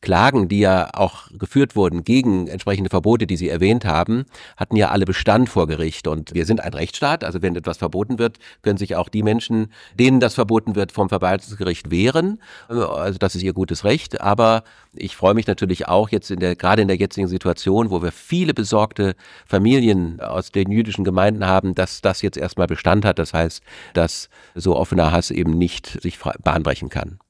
Klagen, 0.03 0.49
die 0.49 0.59
ja 0.59 0.91
auch 0.93 1.29
geführt 1.39 1.77
wurden 1.77 2.05
gegen 2.05 2.49
entsprechende 2.49 2.91
Verbote, 2.91 3.27
die 3.27 3.37
Sie 3.37 3.49
erwähnt 3.49 3.85
haben, 3.85 4.25
hatten 4.57 4.77
ja 4.77 4.91
alle 4.91 5.05
Bestand 5.05 5.49
vor 5.49 5.67
Gericht. 5.67 6.09
Und 6.09 6.35
wir 6.35 6.45
sind 6.45 6.61
ein 6.61 6.75
Rechtsstaat, 6.75 7.25
also 7.25 7.41
wenn 7.41 7.57
etwas 7.57 7.79
verboten 7.79 8.19
wird, 8.19 8.39
können 8.63 8.77
sich 8.77 8.97
auch 8.97 9.09
die 9.09 9.23
Menschen, 9.23 9.73
denen 9.99 10.21
das 10.21 10.35
verboten 10.35 10.75
wird, 10.75 10.93
vom 10.93 11.09
Verwaltungsgericht 11.09 11.91
wehren. 11.91 12.41
Also 12.69 13.19
das 13.19 13.37
ist 13.37 13.43
ihr 13.43 13.53
gutes 13.53 13.85
Recht. 13.85 14.21
Aber 14.21 14.65
ich 14.93 15.17
freue 15.17 15.35
mich 15.35 15.47
natürlich 15.47 15.89
auch 15.89 16.11
jetzt 16.11 16.31
in 16.31 16.41
der, 16.41 16.57
gerade 16.57 16.83
in 16.83 16.89
der 16.89 16.97
jetzigen 16.97 17.29
Situation, 17.29 17.91
wo 17.91 18.03
wir 18.03 18.13
viele 18.13 18.55
besorgte 18.55 19.15
Familien 19.47 20.21
aus 20.21 20.51
den 20.51 20.71
jüdischen 20.73 21.05
Gemeinden 21.05 21.47
haben, 21.47 21.77
dass 21.77 22.01
das 22.01 22.23
jetzt 22.23 22.37
erstmal 22.37 22.67
Bestand 22.67 23.05
hat. 23.05 23.21
Das 23.21 23.33
heißt, 23.33 23.63
dass 23.95 24.29
so 24.57 24.77
offener 24.77 25.13
Hass 25.13 25.31
eben 25.31 25.57
nicht 25.57 26.03
sich 26.03 26.19
bahnbrechen 26.43 26.89
kann. 26.89 27.22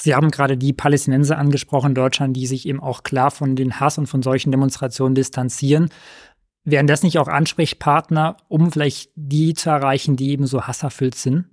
Sie 0.00 0.14
haben 0.14 0.30
gerade 0.30 0.56
die 0.56 0.72
Palästinenser 0.72 1.38
angesprochen 1.38 1.94
Deutschland, 1.94 2.36
die 2.36 2.46
sich 2.46 2.66
eben 2.66 2.80
auch 2.80 3.02
klar 3.02 3.30
von 3.30 3.56
den 3.56 3.80
Hass 3.80 3.98
und 3.98 4.06
von 4.06 4.22
solchen 4.22 4.52
Demonstrationen 4.52 5.14
distanzieren. 5.14 5.90
Wären 6.64 6.86
das 6.86 7.02
nicht 7.02 7.18
auch 7.18 7.28
Ansprechpartner, 7.28 8.36
um 8.48 8.70
vielleicht 8.70 9.10
die 9.16 9.54
zu 9.54 9.70
erreichen, 9.70 10.16
die 10.16 10.30
eben 10.30 10.46
so 10.46 10.62
hasserfüllt 10.62 11.16
sind? 11.16 11.46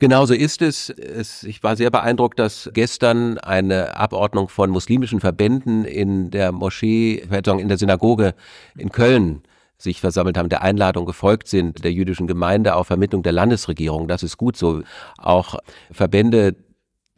Genauso 0.00 0.34
ist 0.34 0.62
es. 0.62 0.88
es. 0.88 1.44
Ich 1.44 1.62
war 1.62 1.76
sehr 1.76 1.90
beeindruckt, 1.90 2.38
dass 2.38 2.70
gestern 2.72 3.38
eine 3.38 3.96
Abordnung 3.96 4.48
von 4.48 4.70
muslimischen 4.70 5.20
Verbänden 5.20 5.84
in 5.84 6.30
der 6.30 6.52
Moschee, 6.52 7.16
in 7.16 7.68
der 7.68 7.78
Synagoge 7.78 8.34
in 8.76 8.90
Köln 8.90 9.42
sich 9.76 10.00
versammelt 10.00 10.36
haben, 10.36 10.48
der 10.48 10.62
Einladung 10.62 11.06
gefolgt 11.06 11.48
sind, 11.48 11.84
der 11.84 11.92
jüdischen 11.92 12.26
Gemeinde 12.26 12.74
auf 12.74 12.86
Vermittlung 12.86 13.22
der 13.22 13.32
Landesregierung. 13.32 14.08
Das 14.08 14.22
ist 14.22 14.38
gut 14.38 14.56
so. 14.56 14.82
Auch 15.18 15.56
Verbände 15.90 16.56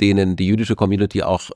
denen 0.02 0.34
die 0.36 0.46
jüdische 0.46 0.74
Community 0.74 1.22
auch 1.22 1.50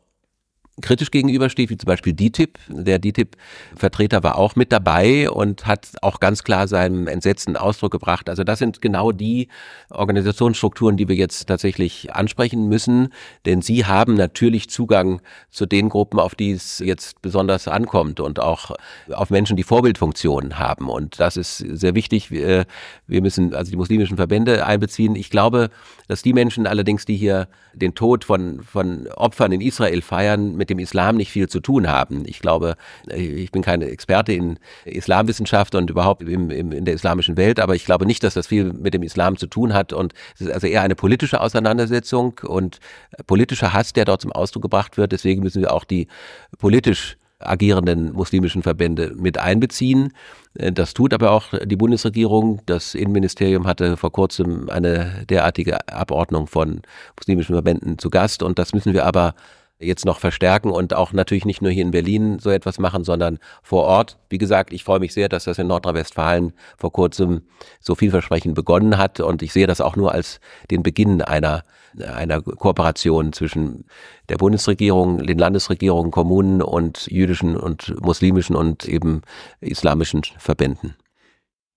kritisch 0.83 1.11
gegenübersteht, 1.11 1.71
wie 1.71 1.79
zum 1.79 1.87
Beispiel 1.87 2.13
DTIP. 2.13 2.59
Der 2.69 2.99
DTIP-Vertreter 2.99 4.23
war 4.23 4.37
auch 4.37 4.57
mit 4.57 4.73
dabei 4.73 5.31
und 5.31 5.67
hat 5.67 5.89
auch 6.03 6.21
ganz 6.21 6.45
klar 6.45 6.69
seinem 6.69 7.07
Entsetzen 7.07 7.57
Ausdruck 7.57 7.93
gebracht. 7.93 8.29
Also 8.29 8.45
das 8.45 8.59
sind 8.59 8.83
genau 8.83 9.11
die 9.11 9.49
Organisationsstrukturen, 9.89 10.99
die 10.99 11.09
wir 11.09 11.17
jetzt 11.17 11.47
tatsächlich 11.47 12.15
ansprechen 12.15 12.69
müssen, 12.69 13.09
denn 13.47 13.63
sie 13.63 13.87
haben 13.87 14.15
natürlich 14.15 14.69
Zugang 14.69 15.23
zu 15.51 15.65
den 15.65 15.89
Gruppen, 15.89 16.21
auf 16.21 16.35
die 16.35 16.53
es 16.53 16.81
jetzt 16.81 17.23
besonders 17.23 17.69
ankommt 17.69 18.21
und 18.21 18.39
auch 18.39 18.73
auf 19.13 19.31
Menschen, 19.31 19.57
die 19.57 19.63
Vorbildfunktionen 19.63 20.59
haben. 20.59 20.91
Und 20.91 21.19
das 21.21 21.39
ist 21.39 21.59
sehr 21.59 21.95
wichtig. 21.95 22.31
Wir 22.31 22.67
müssen 23.09 23.55
also 23.55 23.71
die 23.71 23.77
muslimischen 23.79 24.19
Verbände 24.19 24.67
einbeziehen. 24.67 25.17
Ich 25.17 25.31
glaube, 25.31 25.71
dass 26.07 26.23
die 26.23 26.35
Menschen 26.35 26.67
allerdings, 26.67 27.07
die 27.07 27.17
hier 27.17 27.49
den 27.73 27.95
Tod 27.95 28.25
von, 28.25 28.63
von 28.63 29.07
Opfern 29.09 29.53
in 29.53 29.61
Israel 29.61 30.03
feiern, 30.03 30.55
mit 30.57 30.66
dem 30.67 30.79
Islam 30.79 31.17
nicht 31.17 31.31
viel 31.31 31.49
zu 31.49 31.61
tun 31.61 31.89
haben. 31.89 32.25
Ich 32.27 32.41
glaube, 32.41 32.77
ich 33.13 33.51
bin 33.51 33.63
kein 33.63 33.83
Experte 33.83 34.33
in 34.33 34.59
Islamwissenschaft 34.85 35.75
und 35.75 35.91
überhaupt 35.91 36.23
im, 36.23 36.51
im, 36.51 36.73
in 36.73 36.85
der 36.85 36.95
islamischen 36.95 37.37
Welt, 37.37 37.61
aber 37.61 37.75
ich 37.75 37.85
glaube 37.85 38.07
nicht, 38.07 38.23
dass 38.23 38.35
das 38.35 38.47
viel 38.47 38.73
mit 38.73 38.95
dem 38.95 39.03
Islam 39.03 39.37
zu 39.37 39.47
tun 39.47 39.75
hat. 39.75 39.93
Und 39.93 40.13
es 40.35 40.43
ist 40.43 40.53
also 40.53 40.67
eher 40.67 40.83
eine 40.83 40.95
politische 40.95 41.41
Auseinandersetzung 41.41 42.41
und 42.43 42.79
politischer 43.27 43.73
Hass, 43.73 43.93
der 43.93 44.05
dort 44.05 44.23
zum 44.23 44.33
Ausdruck 44.33 44.63
gebracht 44.63 44.97
wird. 44.97 45.13
Deswegen 45.13 45.43
müssen 45.43 45.63
wir 45.63 45.73
auch 45.73 45.85
die 45.85 46.09
politisch 46.59 47.17
agierenden 47.39 48.13
muslimischen 48.13 48.63
Verbände 48.63 49.15
mit 49.17 49.39
einbeziehen. 49.39 50.13
Äh, 50.55 50.73
das 50.73 50.95
tut 50.95 51.13
aber 51.13 51.33
auch 51.33 51.53
die 51.65 51.77
Bundesregierung. 51.77 52.63
Das 52.67 52.95
Innenministerium 52.95 53.67
hatte 53.67 53.97
vor 53.97 54.13
kurzem 54.13 54.69
eine 54.71 55.25
derartige 55.29 55.87
Abordnung 55.89 56.47
von 56.47 56.83
muslimischen 57.17 57.55
Verbänden 57.55 57.99
zu 57.99 58.11
Gast 58.11 58.43
und 58.43 58.59
das 58.59 58.73
müssen 58.73 58.95
wir 58.95 59.05
aber 59.05 59.35
jetzt 59.79 60.05
noch 60.07 60.19
verstärken 60.19 60.71
und 60.71 60.95
auch 60.95 61.13
natürlich 61.13 61.45
nicht 61.45 61.61
nur 61.61 61.71
hier 61.71 61.83
in 61.83 61.91
Berlin 61.91 62.39
so 62.39 62.51
etwas 62.51 62.79
machen, 62.79 63.05
sondern 63.05 63.39
vor 63.63 63.85
Ort. 63.85 64.19
Wie 64.31 64.39
gesagt, 64.39 64.73
ich 64.73 64.85
freue 64.85 65.01
mich 65.01 65.13
sehr, 65.13 65.29
dass 65.29 65.45
das 65.45 65.59
in 65.59 65.67
Nordrhein-Westfalen 65.67 66.53
vor 66.79 66.93
kurzem 66.93 67.43
so 67.81 67.95
vielversprechend 67.95 68.55
begonnen 68.55 68.97
hat 68.97 69.21
und 69.21 69.43
ich 69.43 69.53
sehe 69.53 69.67
das 69.67 69.81
auch 69.81 69.97
nur 69.97 70.13
als 70.13 70.41
den 70.71 70.83
Beginn 70.83 71.21
einer, 71.21 71.65
einer 72.15 72.41
Kooperation 72.41 73.33
zwischen 73.33 73.85
der 74.29 74.37
Bundesregierung, 74.37 75.27
den 75.27 75.39
Landesregierungen, 75.39 76.11
Kommunen 76.11 76.63
und 76.63 77.07
jüdischen 77.09 77.57
und 77.57 78.01
muslimischen 78.01 78.57
und 78.57 78.87
eben 78.87 79.23
islamischen 79.61 80.23
Verbänden 80.39 80.97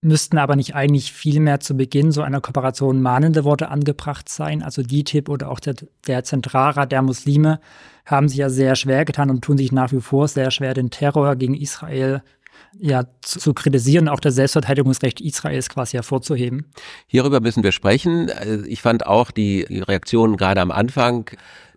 müssten 0.01 0.37
aber 0.37 0.55
nicht 0.55 0.75
eigentlich 0.75 1.11
viel 1.11 1.39
mehr 1.39 1.59
zu 1.59 1.75
Beginn 1.75 2.11
so 2.11 2.21
einer 2.21 2.39
Kooperation 2.39 3.01
mahnende 3.01 3.43
Worte 3.43 3.69
angebracht 3.69 4.29
sein. 4.29 4.63
Also 4.63 4.81
DITIB 4.81 5.27
oder 5.27 5.51
auch 5.51 5.59
der, 5.59 5.75
der 6.07 6.23
Zentralrat 6.23 6.91
der 6.91 7.01
Muslime 7.01 7.59
haben 8.05 8.29
sich 8.29 8.37
ja 8.37 8.49
sehr 8.49 8.75
schwer 8.75 9.03
getan 9.05 9.29
und 9.29 9.43
tun 9.43 9.57
sich 9.57 9.71
nach 9.71 9.91
wie 9.91 9.99
vor 9.99 10.27
sehr 10.27 10.51
schwer, 10.51 10.73
den 10.73 10.89
Terror 10.89 11.35
gegen 11.35 11.53
Israel 11.53 12.23
ja, 12.77 13.05
zu, 13.21 13.39
zu 13.39 13.53
kritisieren, 13.53 14.07
auch 14.07 14.19
das 14.19 14.35
Selbstverteidigungsrecht 14.35 15.21
Israels 15.21 15.69
quasi 15.69 15.97
hervorzuheben. 15.97 16.65
Hierüber 17.07 17.39
müssen 17.39 17.63
wir 17.63 17.71
sprechen. 17.71 18.29
Äh, 18.29 18.61
ich 18.67 18.81
fand 18.81 19.05
auch 19.05 19.31
die 19.31 19.61
Reaktion 19.63 20.37
gerade 20.37 20.61
am 20.61 20.71
Anfang 20.71 21.29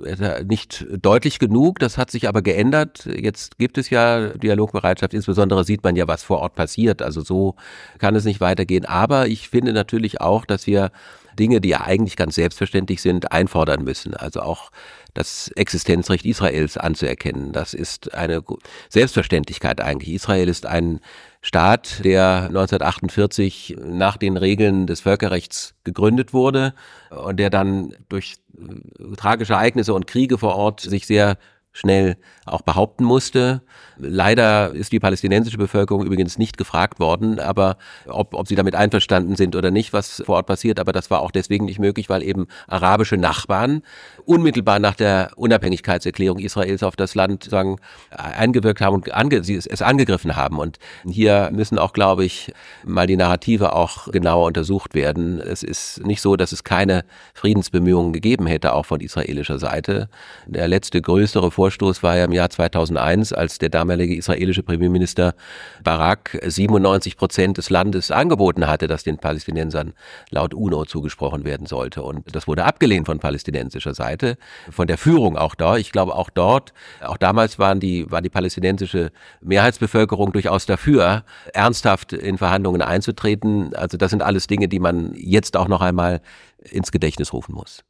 äh, 0.04 0.44
nicht 0.44 0.86
deutlich 1.00 1.38
genug. 1.38 1.78
Das 1.78 1.98
hat 1.98 2.10
sich 2.10 2.28
aber 2.28 2.42
geändert. 2.42 3.06
Jetzt 3.06 3.58
gibt 3.58 3.78
es 3.78 3.90
ja 3.90 4.28
Dialogbereitschaft. 4.30 5.14
Insbesondere 5.14 5.64
sieht 5.64 5.82
man 5.84 5.96
ja, 5.96 6.08
was 6.08 6.22
vor 6.22 6.40
Ort 6.40 6.54
passiert. 6.54 7.02
Also 7.02 7.22
so 7.22 7.56
kann 7.98 8.14
es 8.14 8.24
nicht 8.24 8.40
weitergehen. 8.40 8.84
Aber 8.84 9.26
ich 9.26 9.48
finde 9.48 9.72
natürlich 9.72 10.20
auch, 10.20 10.44
dass 10.44 10.66
wir 10.66 10.90
Dinge, 11.38 11.60
die 11.60 11.70
ja 11.70 11.82
eigentlich 11.82 12.16
ganz 12.16 12.34
selbstverständlich 12.34 13.02
sind, 13.02 13.32
einfordern 13.32 13.84
müssen. 13.84 14.14
Also 14.14 14.40
auch 14.40 14.70
das 15.14 15.48
Existenzrecht 15.56 16.24
Israels 16.24 16.76
anzuerkennen. 16.76 17.52
Das 17.52 17.74
ist 17.74 18.14
eine 18.14 18.42
Selbstverständlichkeit 18.88 19.80
eigentlich. 19.80 20.14
Israel 20.14 20.48
ist 20.48 20.66
ein 20.66 21.00
Staat, 21.42 22.04
der 22.04 22.44
1948 22.48 23.76
nach 23.84 24.16
den 24.16 24.36
Regeln 24.36 24.86
des 24.86 25.00
Völkerrechts 25.00 25.74
gegründet 25.84 26.32
wurde 26.32 26.74
und 27.10 27.38
der 27.38 27.50
dann 27.50 27.94
durch 28.08 28.36
äh, 28.56 29.16
tragische 29.16 29.54
Ereignisse 29.54 29.92
und 29.92 30.06
Kriege 30.06 30.38
vor 30.38 30.54
Ort 30.54 30.80
sich 30.80 31.06
sehr 31.06 31.36
schnell 31.72 32.16
auch 32.44 32.62
behaupten 32.62 33.04
musste. 33.04 33.62
Leider 33.98 34.72
ist 34.74 34.92
die 34.92 34.98
palästinensische 34.98 35.58
Bevölkerung 35.58 36.04
übrigens 36.04 36.38
nicht 36.38 36.58
gefragt 36.58 36.98
worden, 36.98 37.38
aber 37.38 37.76
ob, 38.06 38.34
ob 38.34 38.48
sie 38.48 38.56
damit 38.56 38.74
einverstanden 38.74 39.36
sind 39.36 39.54
oder 39.54 39.70
nicht, 39.70 39.92
was 39.92 40.22
vor 40.26 40.36
Ort 40.36 40.46
passiert. 40.46 40.80
Aber 40.80 40.92
das 40.92 41.10
war 41.10 41.20
auch 41.20 41.30
deswegen 41.30 41.66
nicht 41.66 41.78
möglich, 41.78 42.08
weil 42.08 42.22
eben 42.22 42.46
arabische 42.66 43.16
Nachbarn 43.16 43.82
unmittelbar 44.24 44.78
nach 44.78 44.94
der 44.94 45.32
Unabhängigkeitserklärung 45.36 46.38
Israels 46.40 46.82
auf 46.82 46.96
das 46.96 47.14
Land 47.14 47.44
sagen, 47.44 47.78
eingewirkt 48.10 48.80
haben 48.80 48.94
und 48.94 49.12
ange, 49.14 49.36
es 49.36 49.82
angegriffen 49.82 50.36
haben. 50.36 50.58
Und 50.58 50.78
hier 51.08 51.50
müssen 51.52 51.78
auch, 51.78 51.92
glaube 51.92 52.24
ich, 52.24 52.52
mal 52.84 53.06
die 53.06 53.16
Narrative 53.16 53.74
auch 53.74 54.10
genauer 54.10 54.46
untersucht 54.46 54.94
werden. 54.94 55.40
Es 55.40 55.62
ist 55.62 56.04
nicht 56.04 56.20
so, 56.20 56.36
dass 56.36 56.52
es 56.52 56.64
keine 56.64 57.04
Friedensbemühungen 57.34 58.12
gegeben 58.12 58.46
hätte, 58.46 58.72
auch 58.72 58.86
von 58.86 59.00
israelischer 59.00 59.58
Seite. 59.58 60.08
Der 60.46 60.66
letzte 60.66 61.00
größere 61.00 61.50
Vorstoß 61.62 62.02
war 62.02 62.16
ja 62.16 62.24
im 62.24 62.32
Jahr 62.32 62.50
2001, 62.50 63.32
als 63.32 63.58
der 63.58 63.68
damalige 63.68 64.16
israelische 64.16 64.64
Premierminister 64.64 65.36
Barak 65.84 66.36
97 66.44 67.16
Prozent 67.16 67.56
des 67.56 67.70
Landes 67.70 68.10
angeboten 68.10 68.66
hatte, 68.66 68.88
dass 68.88 69.04
den 69.04 69.18
Palästinensern 69.18 69.92
laut 70.30 70.54
UNO 70.54 70.86
zugesprochen 70.86 71.44
werden 71.44 71.68
sollte. 71.68 72.02
Und 72.02 72.34
das 72.34 72.48
wurde 72.48 72.64
abgelehnt 72.64 73.06
von 73.06 73.20
palästinensischer 73.20 73.94
Seite, 73.94 74.38
von 74.72 74.88
der 74.88 74.98
Führung 74.98 75.36
auch 75.36 75.54
da. 75.54 75.76
Ich 75.76 75.92
glaube, 75.92 76.16
auch 76.16 76.30
dort, 76.30 76.72
auch 77.00 77.16
damals 77.16 77.60
waren 77.60 77.78
die, 77.78 78.10
war 78.10 78.22
die 78.22 78.30
palästinensische 78.30 79.12
Mehrheitsbevölkerung 79.40 80.32
durchaus 80.32 80.66
dafür, 80.66 81.22
ernsthaft 81.54 82.12
in 82.12 82.38
Verhandlungen 82.38 82.82
einzutreten. 82.82 83.72
Also 83.76 83.96
das 83.96 84.10
sind 84.10 84.24
alles 84.24 84.48
Dinge, 84.48 84.66
die 84.66 84.80
man 84.80 85.12
jetzt 85.14 85.56
auch 85.56 85.68
noch 85.68 85.80
einmal 85.80 86.22
ins 86.58 86.90
Gedächtnis 86.90 87.32
rufen 87.32 87.54
muss. 87.54 87.84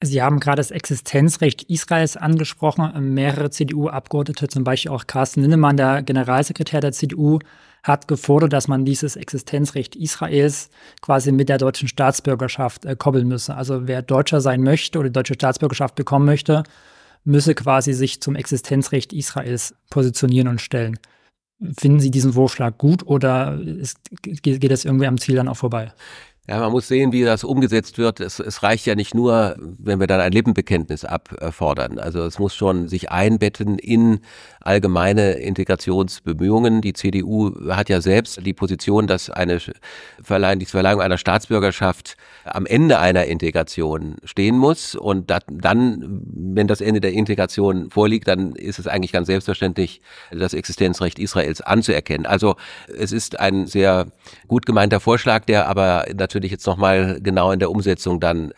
Sie 0.00 0.22
haben 0.22 0.38
gerade 0.38 0.60
das 0.60 0.70
Existenzrecht 0.70 1.64
Israels 1.64 2.16
angesprochen. 2.16 3.14
Mehrere 3.14 3.50
CDU-Abgeordnete, 3.50 4.46
zum 4.46 4.62
Beispiel 4.62 4.92
auch 4.92 5.08
Carsten 5.08 5.42
Linnemann, 5.42 5.76
der 5.76 6.02
Generalsekretär 6.02 6.80
der 6.80 6.92
CDU, 6.92 7.40
hat 7.82 8.06
gefordert, 8.06 8.52
dass 8.52 8.68
man 8.68 8.84
dieses 8.84 9.16
Existenzrecht 9.16 9.96
Israels 9.96 10.70
quasi 11.00 11.32
mit 11.32 11.48
der 11.48 11.58
deutschen 11.58 11.88
Staatsbürgerschaft 11.88 12.84
äh, 12.84 12.94
koppeln 12.96 13.26
müsse. 13.26 13.56
Also 13.56 13.88
wer 13.88 14.02
Deutscher 14.02 14.40
sein 14.40 14.62
möchte 14.62 14.98
oder 14.98 15.08
die 15.08 15.14
deutsche 15.14 15.34
Staatsbürgerschaft 15.34 15.94
bekommen 15.94 16.26
möchte, 16.26 16.62
müsse 17.24 17.54
quasi 17.54 17.92
sich 17.92 18.20
zum 18.20 18.36
Existenzrecht 18.36 19.12
Israels 19.12 19.74
positionieren 19.90 20.48
und 20.48 20.60
stellen. 20.60 20.98
Finden 21.76 21.98
Sie 21.98 22.12
diesen 22.12 22.34
Vorschlag 22.34 22.78
gut 22.78 23.04
oder 23.04 23.58
ist, 23.60 23.98
geht 24.22 24.70
es 24.70 24.84
irgendwie 24.84 25.08
am 25.08 25.18
Ziel 25.18 25.34
dann 25.34 25.48
auch 25.48 25.56
vorbei? 25.56 25.92
Ja, 26.50 26.60
man 26.60 26.72
muss 26.72 26.88
sehen, 26.88 27.12
wie 27.12 27.24
das 27.24 27.44
umgesetzt 27.44 27.98
wird. 27.98 28.20
Es, 28.20 28.38
es, 28.38 28.62
reicht 28.62 28.86
ja 28.86 28.94
nicht 28.94 29.14
nur, 29.14 29.56
wenn 29.58 30.00
wir 30.00 30.06
dann 30.06 30.20
ein 30.20 30.32
Lippenbekenntnis 30.32 31.04
abfordern. 31.04 31.98
Also 31.98 32.24
es 32.24 32.38
muss 32.38 32.54
schon 32.54 32.88
sich 32.88 33.10
einbetten 33.10 33.78
in 33.78 34.20
allgemeine 34.60 35.32
Integrationsbemühungen. 35.32 36.80
Die 36.80 36.94
CDU 36.94 37.52
hat 37.68 37.90
ja 37.90 38.00
selbst 38.00 38.46
die 38.46 38.54
Position, 38.54 39.06
dass 39.06 39.28
eine 39.28 39.60
Verleihung, 40.22 40.58
die 40.58 40.64
Verleihung 40.64 41.02
einer 41.02 41.18
Staatsbürgerschaft 41.18 42.16
am 42.44 42.64
Ende 42.64 42.98
einer 42.98 43.26
Integration 43.26 44.16
stehen 44.24 44.56
muss. 44.56 44.94
Und 44.94 45.30
dann, 45.30 46.22
wenn 46.32 46.66
das 46.66 46.80
Ende 46.80 47.02
der 47.02 47.12
Integration 47.12 47.90
vorliegt, 47.90 48.26
dann 48.26 48.54
ist 48.54 48.78
es 48.78 48.86
eigentlich 48.86 49.12
ganz 49.12 49.26
selbstverständlich, 49.26 50.00
das 50.30 50.54
Existenzrecht 50.54 51.18
Israels 51.18 51.60
anzuerkennen. 51.60 52.24
Also 52.24 52.56
es 52.96 53.12
ist 53.12 53.38
ein 53.38 53.66
sehr 53.66 54.06
gut 54.46 54.64
gemeinter 54.64 55.00
Vorschlag, 55.00 55.44
der 55.44 55.68
aber 55.68 56.06
natürlich 56.16 56.37
natürlich 56.38 56.52
jetzt 56.52 56.66
nochmal 56.66 57.18
genau 57.20 57.52
in 57.52 57.58
der 57.58 57.70
Umsetzung 57.70 58.20
dann 58.20 58.52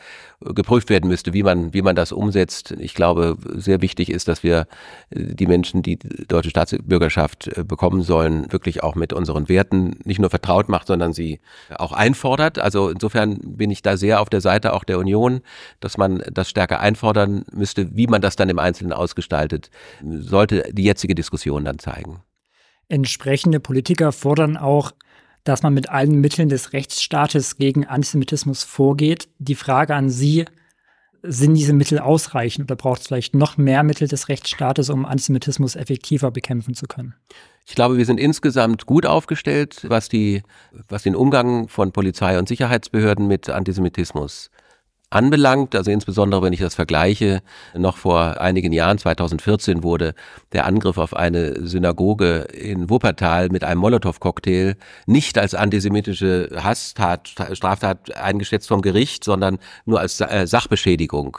äh, 0.45 0.53
geprüft 0.53 0.91
werden 0.91 1.09
müsste, 1.09 1.33
wie 1.33 1.43
man, 1.43 1.73
wie 1.75 1.83
man 1.83 1.97
das 1.97 2.13
umsetzt. 2.13 2.73
Ich 2.79 2.95
glaube, 2.95 3.37
sehr 3.55 3.81
wichtig 3.81 4.11
ist, 4.11 4.29
dass 4.29 4.43
wir 4.43 4.67
äh, 5.11 5.35
die 5.35 5.47
Menschen, 5.47 5.83
die 5.83 5.99
deutsche 5.99 6.51
Staatsbürgerschaft 6.51 7.49
äh, 7.49 7.65
bekommen 7.65 8.03
sollen, 8.03 8.53
wirklich 8.53 8.83
auch 8.83 8.95
mit 8.95 9.13
unseren 9.13 9.49
Werten 9.49 9.99
nicht 10.05 10.21
nur 10.21 10.31
vertraut 10.31 10.69
macht, 10.69 10.87
sondern 10.87 11.13
sie 11.13 11.41
auch 11.77 11.93
einfordert. 11.93 12.59
Also 12.59 12.91
insofern 12.91 13.39
bin 13.43 13.71
ich 13.71 13.83
da 13.83 13.97
sehr 13.97 14.21
auf 14.21 14.29
der 14.29 14.41
Seite 14.41 14.73
auch 14.73 14.85
der 14.85 14.99
Union, 14.99 15.41
dass 15.81 15.97
man 15.97 16.23
das 16.31 16.49
stärker 16.49 16.81
einfordern 16.81 17.45
müsste. 17.53 17.97
Wie 17.97 18.07
man 18.07 18.21
das 18.21 18.37
dann 18.37 18.49
im 18.49 18.59
Einzelnen 18.59 18.93
ausgestaltet, 18.93 19.71
sollte 20.03 20.71
die 20.73 20.85
jetzige 20.85 21.15
Diskussion 21.15 21.65
dann 21.65 21.79
zeigen. 21.79 22.23
Entsprechende 22.89 23.61
Politiker 23.61 24.11
fordern 24.11 24.57
auch 24.57 24.93
dass 25.45 25.63
man 25.63 25.75
mit 25.75 25.89
allen 25.89 26.21
Mitteln 26.21 26.49
des 26.49 26.73
Rechtsstaates 26.73 27.57
gegen 27.57 27.87
Antisemitismus 27.87 28.65
vorgeht. 28.65 29.29
Die 29.39 29.55
Frage 29.55 29.95
an 29.95 30.11
Sie, 30.11 30.45
sind 31.23 31.55
diese 31.55 31.73
Mittel 31.73 31.99
ausreichend 31.99 32.71
oder 32.71 32.77
braucht 32.77 33.03
es 33.03 33.07
vielleicht 33.07 33.35
noch 33.35 33.57
mehr 33.57 33.83
Mittel 33.83 34.09
des 34.09 34.29
Rechtsstaates, 34.29 34.91
um 34.91 35.05
Antisemitismus 35.05 35.77
effektiver 35.77 36.31
bekämpfen 36.31 36.75
zu 36.75 36.87
können? 36.87 37.15
Ich 37.67 37.75
glaube, 37.75 37.99
wir 37.99 38.07
sind 38.07 38.19
insgesamt 38.19 38.87
gut 38.87 39.07
aufgestellt, 39.07 39.85
was, 39.89 40.09
die, 40.09 40.43
was 40.89 41.03
den 41.03 41.15
Umgang 41.15 41.69
von 41.69 41.93
Polizei 41.93 42.39
und 42.39 42.49
Sicherheitsbehörden 42.49 43.27
mit 43.27 43.51
Antisemitismus 43.51 44.51
anbelangt, 45.11 45.75
also 45.75 45.91
insbesondere 45.91 46.41
wenn 46.43 46.53
ich 46.53 46.61
das 46.61 46.77
vergleiche, 46.77 47.43
noch 47.75 47.97
vor 47.97 48.41
einigen 48.41 48.73
Jahren, 48.73 48.97
2014, 48.97 49.83
wurde 49.83 50.15
der 50.53 50.67
Angriff 50.67 50.99
auf 50.99 51.15
eine 51.15 51.67
Synagoge 51.67 52.47
in 52.53 52.89
Wuppertal 52.89 53.49
mit 53.49 53.65
einem 53.65 53.81
Molotow-Cocktail 53.81 54.77
nicht 55.07 55.37
als 55.37 55.55
antisemitische 55.55 56.51
Hasstat, 56.57 57.35
Straftat 57.53 58.17
eingeschätzt 58.17 58.69
vom 58.69 58.83
Gericht, 58.83 59.25
sondern 59.25 59.59
nur 59.85 59.99
als 59.99 60.21
äh, 60.21 60.47
Sachbeschädigung 60.47 61.39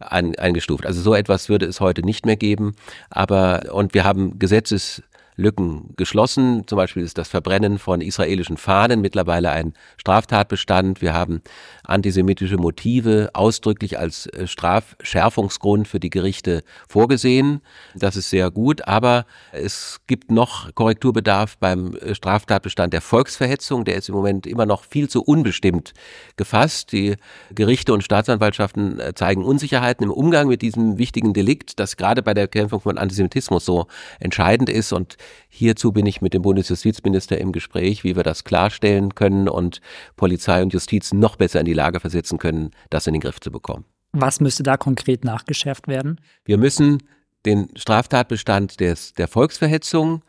ein, 0.00 0.34
eingestuft. 0.34 0.84
Also 0.84 1.00
so 1.00 1.14
etwas 1.14 1.48
würde 1.48 1.66
es 1.66 1.80
heute 1.80 2.02
nicht 2.02 2.26
mehr 2.26 2.36
geben. 2.36 2.74
Aber, 3.08 3.72
und 3.72 3.94
wir 3.94 4.02
haben 4.02 4.40
Gesetzes 4.40 5.02
Lücken 5.36 5.94
geschlossen. 5.96 6.64
Zum 6.66 6.76
Beispiel 6.76 7.02
ist 7.02 7.16
das 7.16 7.28
Verbrennen 7.28 7.78
von 7.78 8.00
israelischen 8.00 8.56
Fahnen 8.56 9.00
mittlerweile 9.00 9.50
ein 9.50 9.72
Straftatbestand. 9.96 11.00
Wir 11.00 11.14
haben 11.14 11.42
antisemitische 11.84 12.58
Motive 12.58 13.30
ausdrücklich 13.32 13.98
als 13.98 14.26
äh, 14.26 14.46
Strafschärfungsgrund 14.46 15.88
für 15.88 16.00
die 16.00 16.10
Gerichte 16.10 16.62
vorgesehen. 16.88 17.62
Das 17.94 18.16
ist 18.16 18.30
sehr 18.30 18.50
gut, 18.50 18.86
aber 18.86 19.24
es 19.52 20.00
gibt 20.06 20.30
noch 20.30 20.74
Korrekturbedarf 20.74 21.56
beim 21.58 21.96
äh, 21.96 22.14
Straftatbestand 22.14 22.92
der 22.92 23.00
Volksverhetzung. 23.00 23.84
Der 23.84 23.96
ist 23.96 24.08
im 24.08 24.14
Moment 24.14 24.46
immer 24.46 24.66
noch 24.66 24.84
viel 24.84 25.08
zu 25.08 25.22
unbestimmt 25.22 25.94
gefasst. 26.36 26.92
Die 26.92 27.16
Gerichte 27.54 27.94
und 27.94 28.04
Staatsanwaltschaften 28.04 29.00
äh, 29.00 29.14
zeigen 29.14 29.44
Unsicherheiten 29.44 30.04
im 30.04 30.10
Umgang 30.10 30.48
mit 30.48 30.60
diesem 30.60 30.98
wichtigen 30.98 31.32
Delikt, 31.32 31.80
das 31.80 31.96
gerade 31.96 32.22
bei 32.22 32.34
der 32.34 32.42
Bekämpfung 32.42 32.80
von 32.80 32.98
Antisemitismus 32.98 33.64
so 33.64 33.86
entscheidend 34.20 34.68
ist. 34.68 34.92
Und 34.92 35.16
hierzu 35.48 35.92
bin 35.92 36.06
ich 36.06 36.20
mit 36.20 36.34
dem 36.34 36.42
Bundesjustizminister 36.42 37.38
im 37.38 37.52
Gespräch, 37.52 38.04
wie 38.04 38.16
wir 38.16 38.22
das 38.22 38.44
klarstellen 38.44 39.14
können 39.14 39.48
und 39.48 39.80
Polizei 40.16 40.62
und 40.62 40.72
Justiz 40.72 41.12
noch 41.12 41.36
besser 41.36 41.60
in 41.60 41.66
die 41.66 41.74
Lage 41.74 42.00
versetzen 42.00 42.38
können, 42.38 42.70
das 42.90 43.06
in 43.06 43.14
den 43.14 43.20
Griff 43.20 43.40
zu 43.40 43.50
bekommen. 43.50 43.84
Was 44.12 44.40
müsste 44.40 44.62
da 44.62 44.76
konkret 44.76 45.24
nachgeschärft 45.24 45.88
werden? 45.88 46.20
Wir 46.44 46.58
müssen 46.58 47.02
den 47.44 47.68
Straftatbestand 47.76 48.80
des, 48.80 49.14
der 49.14 49.28
Volksverhetzung 49.28 50.22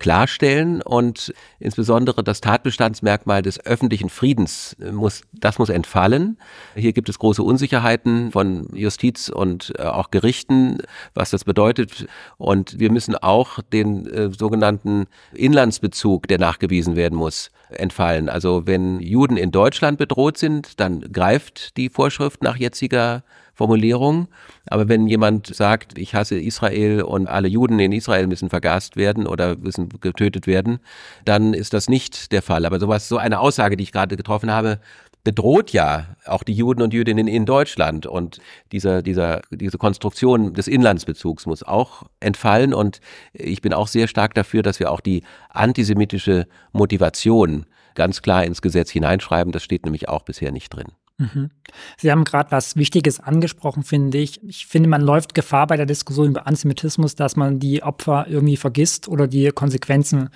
klarstellen 0.00 0.82
und 0.82 1.32
insbesondere 1.60 2.24
das 2.24 2.40
Tatbestandsmerkmal 2.40 3.42
des 3.42 3.64
öffentlichen 3.64 4.08
Friedens 4.08 4.76
muss, 4.90 5.22
das 5.32 5.58
muss 5.58 5.68
entfallen. 5.68 6.38
Hier 6.74 6.92
gibt 6.92 7.08
es 7.08 7.18
große 7.20 7.42
Unsicherheiten 7.42 8.32
von 8.32 8.66
Justiz 8.74 9.28
und 9.28 9.72
äh, 9.78 9.82
auch 9.82 10.10
Gerichten, 10.10 10.78
was 11.14 11.30
das 11.30 11.44
bedeutet. 11.44 12.06
Und 12.38 12.80
wir 12.80 12.90
müssen 12.90 13.14
auch 13.14 13.60
den 13.72 14.06
äh, 14.06 14.30
sogenannten 14.36 15.06
Inlandsbezug, 15.32 16.26
der 16.26 16.38
nachgewiesen 16.38 16.96
werden 16.96 17.16
muss, 17.16 17.50
entfallen. 17.68 18.28
Also 18.28 18.66
wenn 18.66 19.00
Juden 19.00 19.36
in 19.36 19.52
Deutschland 19.52 19.98
bedroht 19.98 20.38
sind, 20.38 20.80
dann 20.80 21.00
greift 21.12 21.76
die 21.76 21.90
Vorschrift 21.90 22.42
nach 22.42 22.56
jetziger 22.56 23.22
Formulierung. 23.60 24.28
Aber 24.68 24.88
wenn 24.88 25.06
jemand 25.06 25.54
sagt, 25.54 25.98
ich 25.98 26.14
hasse 26.14 26.40
Israel 26.40 27.02
und 27.02 27.28
alle 27.28 27.46
Juden 27.46 27.78
in 27.78 27.92
Israel 27.92 28.26
müssen 28.26 28.48
vergast 28.48 28.96
werden 28.96 29.26
oder 29.26 29.58
müssen 29.58 29.90
getötet 30.00 30.46
werden, 30.46 30.78
dann 31.26 31.52
ist 31.52 31.74
das 31.74 31.90
nicht 31.90 32.32
der 32.32 32.40
Fall. 32.40 32.64
Aber 32.64 32.80
sowas, 32.80 33.06
so 33.06 33.18
eine 33.18 33.38
Aussage, 33.38 33.76
die 33.76 33.82
ich 33.82 33.92
gerade 33.92 34.16
getroffen 34.16 34.50
habe, 34.50 34.80
bedroht 35.24 35.72
ja 35.72 36.16
auch 36.24 36.42
die 36.42 36.54
Juden 36.54 36.80
und 36.80 36.94
Jüdinnen 36.94 37.28
in 37.28 37.44
Deutschland. 37.44 38.06
Und 38.06 38.40
dieser, 38.72 39.02
dieser, 39.02 39.42
diese 39.50 39.76
Konstruktion 39.76 40.54
des 40.54 40.66
Inlandsbezugs 40.66 41.44
muss 41.44 41.62
auch 41.62 42.04
entfallen. 42.18 42.72
Und 42.72 43.02
ich 43.34 43.60
bin 43.60 43.74
auch 43.74 43.88
sehr 43.88 44.08
stark 44.08 44.32
dafür, 44.32 44.62
dass 44.62 44.80
wir 44.80 44.90
auch 44.90 45.02
die 45.02 45.22
antisemitische 45.50 46.46
Motivation 46.72 47.66
ganz 47.94 48.22
klar 48.22 48.42
ins 48.42 48.62
Gesetz 48.62 48.90
hineinschreiben. 48.90 49.52
Das 49.52 49.62
steht 49.62 49.84
nämlich 49.84 50.08
auch 50.08 50.22
bisher 50.22 50.50
nicht 50.50 50.70
drin. 50.70 50.92
Mhm. 51.20 51.50
Sie 51.98 52.10
haben 52.10 52.24
gerade 52.24 52.50
was 52.50 52.76
Wichtiges 52.76 53.20
angesprochen, 53.20 53.82
finde 53.82 54.18
ich. 54.18 54.42
Ich 54.42 54.66
finde, 54.66 54.88
man 54.88 55.02
läuft 55.02 55.34
Gefahr 55.34 55.66
bei 55.66 55.76
der 55.76 55.84
Diskussion 55.84 56.28
über 56.28 56.46
Antisemitismus, 56.46 57.14
dass 57.14 57.36
man 57.36 57.58
die 57.58 57.82
Opfer 57.82 58.26
irgendwie 58.26 58.56
vergisst 58.56 59.06
oder 59.06 59.28
die 59.28 59.50
Konsequenzen, 59.50 60.30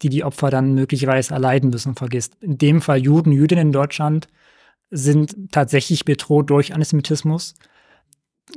die 0.00 0.08
die 0.08 0.22
Opfer 0.22 0.50
dann 0.50 0.74
möglicherweise 0.74 1.34
erleiden 1.34 1.70
müssen, 1.70 1.96
vergisst. 1.96 2.36
In 2.40 2.56
dem 2.56 2.80
Fall 2.80 2.98
Juden, 2.98 3.32
Jüdinnen 3.32 3.68
in 3.68 3.72
Deutschland 3.72 4.28
sind 4.90 5.34
tatsächlich 5.50 6.04
bedroht 6.04 6.50
durch 6.50 6.72
Antisemitismus. 6.72 7.54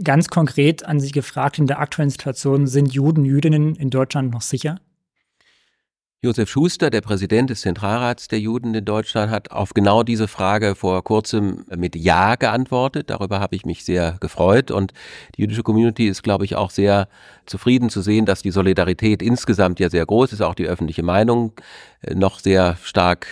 Ganz 0.04 0.30
konkret 0.30 0.86
an 0.86 1.00
Sie 1.00 1.12
gefragt, 1.12 1.58
in 1.58 1.67
der 1.67 1.80
aktuellen 1.80 2.12
Situation 2.12 2.67
sind 2.67 2.94
Juden, 2.94 3.26
Jüdinnen 3.26 3.76
in 3.76 3.89
Deutschland 3.89 4.32
noch 4.32 4.41
sicher? 4.41 4.80
Josef 6.23 6.51
Schuster, 6.51 6.91
der 6.91 7.01
Präsident 7.01 7.49
des 7.49 7.62
Zentralrats 7.62 8.27
der 8.27 8.39
Juden 8.39 8.75
in 8.75 8.86
Deutschland, 8.86 9.31
hat 9.31 9.49
auf 9.49 9.73
genau 9.73 10.03
diese 10.03 10.27
Frage 10.27 10.75
vor 10.75 11.03
kurzem 11.03 11.65
mit 11.75 11.95
Ja 11.95 12.36
geantwortet. 12.36 13.10
Darüber 13.10 13.39
habe 13.39 13.55
ich 13.55 13.65
mich 13.65 13.84
sehr 13.84 14.17
gefreut. 14.19 14.69
Und 14.69 14.93
die 15.36 15.41
jüdische 15.41 15.63
Community 15.63 16.07
ist, 16.07 16.21
glaube 16.21 16.45
ich, 16.45 16.55
auch 16.55 16.69
sehr 16.69 17.07
zufrieden 17.47 17.89
zu 17.89 18.01
sehen, 18.01 18.27
dass 18.27 18.43
die 18.43 18.51
Solidarität 18.51 19.23
insgesamt 19.23 19.79
ja 19.79 19.89
sehr 19.89 20.05
groß 20.05 20.34
ist, 20.34 20.41
auch 20.41 20.53
die 20.53 20.67
öffentliche 20.67 21.01
Meinung 21.01 21.53
äh, 22.01 22.13
noch 22.13 22.38
sehr 22.38 22.77
stark 22.84 23.25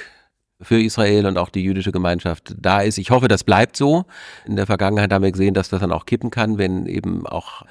für 0.62 0.82
Israel 0.82 1.26
und 1.26 1.38
auch 1.38 1.50
die 1.50 1.63
jüdische 1.63 1.91
Gemeinschaft 1.91 2.54
da 2.60 2.82
ist. 2.82 2.98
Ich 2.98 3.12
hoffe, 3.12 3.30
das 3.30 3.45
bleibt 3.45 3.78
so. 3.78 4.06
In 4.45 4.58
der 4.58 4.65
Vergangenheit 4.65 5.13
haben 5.13 5.24
wir 5.24 5.32
gesehen, 5.32 5.54
dass 5.54 5.69
das 5.69 5.80
dann 5.80 5.93
auch 5.93 6.06
kippen 6.06 6.32
kann, 6.32 6.58
wenn 6.58 6.86
eben 6.86 7.26
auch 7.26 7.63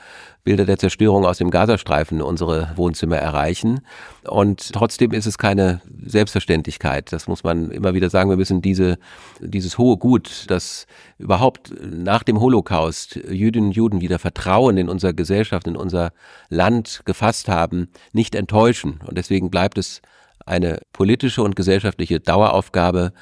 Bilder 0.42 0.64
der 0.64 0.78
Zerstörung 0.78 1.26
aus 1.26 1.36
dem 1.36 1.50
Gazastreifen 1.50 2.22
unsere 2.22 2.70
Wohnzimmer 2.76 3.18
erreichen. 3.18 3.80
Und 4.26 4.72
trotzdem 4.72 5.12
ist 5.12 5.26
es 5.26 5.36
keine 5.36 5.82
Selbstverständlichkeit. 6.02 7.12
Das 7.12 7.28
muss 7.28 7.44
man 7.44 7.70
immer 7.70 7.92
wieder 7.92 8.08
sagen. 8.08 8.30
Wir 8.30 8.38
müssen 8.38 8.62
diese, 8.62 8.96
dieses 9.40 9.76
hohe 9.76 9.98
Gut, 9.98 10.46
das 10.48 10.86
überhaupt 11.18 11.74
nach 11.84 12.22
dem 12.22 12.40
Holocaust 12.40 13.16
Jüdinnen 13.16 13.68
und 13.68 13.76
Juden 13.76 14.00
wieder 14.00 14.18
Vertrauen 14.18 14.78
in 14.78 14.88
unsere 14.88 15.12
Gesellschaft, 15.12 15.66
in 15.66 15.76
unser 15.76 16.12
Land 16.48 17.02
gefasst 17.04 17.48
haben, 17.48 17.88
nicht 18.12 18.34
enttäuschen. 18.34 19.00
Und 19.06 19.18
deswegen 19.18 19.50
bleibt 19.50 19.76
es 19.76 20.00
eine 20.48 20.80
politische 20.92 21.42
und 21.42 21.56
gesellschaftliche 21.56 22.20
Daueraufgabe, 22.20 23.12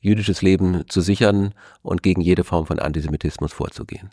jüdisches 0.00 0.42
Leben 0.42 0.84
zu 0.88 1.00
sichern 1.00 1.54
und 1.82 2.02
gegen 2.02 2.20
jede 2.20 2.44
Form 2.44 2.66
von 2.66 2.78
Antisemitismus 2.78 3.52
vorzugehen. 3.52 4.10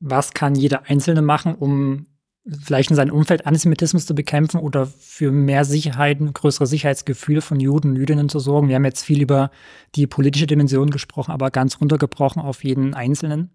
Was 0.00 0.32
kann 0.32 0.54
jeder 0.54 0.88
Einzelne 0.88 1.22
machen, 1.22 1.54
um 1.54 2.06
vielleicht 2.62 2.90
in 2.90 2.96
seinem 2.96 3.14
Umfeld 3.14 3.46
Antisemitismus 3.46 4.06
zu 4.06 4.14
bekämpfen 4.14 4.60
oder 4.60 4.86
für 4.86 5.30
mehr 5.30 5.64
Sicherheit, 5.64 6.20
ein 6.20 6.32
größeres 6.32 6.70
Sicherheitsgefühl 6.70 7.40
von 7.40 7.60
Juden 7.60 7.90
und 7.90 7.96
Jüdinnen 7.96 8.28
zu 8.28 8.38
sorgen? 8.38 8.68
Wir 8.68 8.76
haben 8.76 8.84
jetzt 8.84 9.04
viel 9.04 9.20
über 9.20 9.50
die 9.94 10.06
politische 10.06 10.46
Dimension 10.46 10.90
gesprochen, 10.90 11.32
aber 11.32 11.50
ganz 11.50 11.80
runtergebrochen 11.80 12.40
auf 12.40 12.64
jeden 12.64 12.94
Einzelnen. 12.94 13.50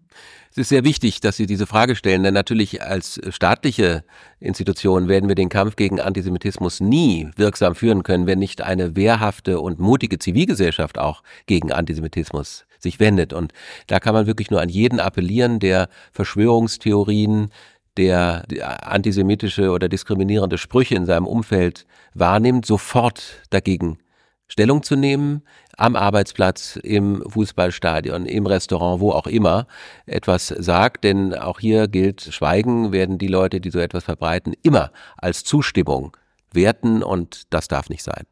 Es 0.52 0.58
ist 0.58 0.68
sehr 0.68 0.84
wichtig, 0.84 1.20
dass 1.20 1.36
Sie 1.36 1.46
diese 1.46 1.66
Frage 1.66 1.96
stellen, 1.96 2.22
denn 2.22 2.34
natürlich 2.34 2.82
als 2.82 3.20
staatliche 3.30 4.04
Institution 4.38 5.08
werden 5.08 5.28
wir 5.28 5.34
den 5.34 5.48
Kampf 5.48 5.74
gegen 5.74 6.00
Antisemitismus 6.00 6.80
nie 6.80 7.28
wirksam 7.36 7.74
führen 7.74 8.04
können, 8.04 8.26
wenn 8.26 8.38
nicht 8.38 8.62
eine 8.62 8.94
wehrhafte 8.94 9.60
und 9.60 9.80
mutige 9.80 10.18
Zivilgesellschaft 10.18 10.98
auch 10.98 11.22
gegen 11.46 11.72
Antisemitismus 11.72 12.66
sich 12.84 13.00
wendet. 13.00 13.32
Und 13.32 13.52
da 13.88 13.98
kann 13.98 14.14
man 14.14 14.28
wirklich 14.28 14.50
nur 14.50 14.60
an 14.60 14.68
jeden 14.68 15.00
appellieren, 15.00 15.58
der 15.58 15.88
Verschwörungstheorien, 16.12 17.50
der 17.96 18.44
antisemitische 18.90 19.70
oder 19.70 19.88
diskriminierende 19.88 20.58
Sprüche 20.58 20.94
in 20.94 21.06
seinem 21.06 21.26
Umfeld 21.26 21.86
wahrnimmt, 22.14 22.66
sofort 22.66 23.42
dagegen 23.50 23.98
Stellung 24.46 24.82
zu 24.82 24.94
nehmen, 24.94 25.42
am 25.76 25.96
Arbeitsplatz, 25.96 26.76
im 26.76 27.24
Fußballstadion, 27.28 28.26
im 28.26 28.46
Restaurant, 28.46 29.00
wo 29.00 29.10
auch 29.10 29.26
immer 29.26 29.66
etwas 30.06 30.48
sagt. 30.48 31.04
Denn 31.04 31.34
auch 31.34 31.60
hier 31.60 31.88
gilt, 31.88 32.22
Schweigen 32.22 32.92
werden 32.92 33.18
die 33.18 33.28
Leute, 33.28 33.60
die 33.60 33.70
so 33.70 33.78
etwas 33.78 34.04
verbreiten, 34.04 34.54
immer 34.62 34.92
als 35.16 35.44
Zustimmung 35.44 36.16
werten 36.52 37.02
und 37.02 37.42
das 37.50 37.68
darf 37.68 37.88
nicht 37.88 38.02
sein. 38.02 38.24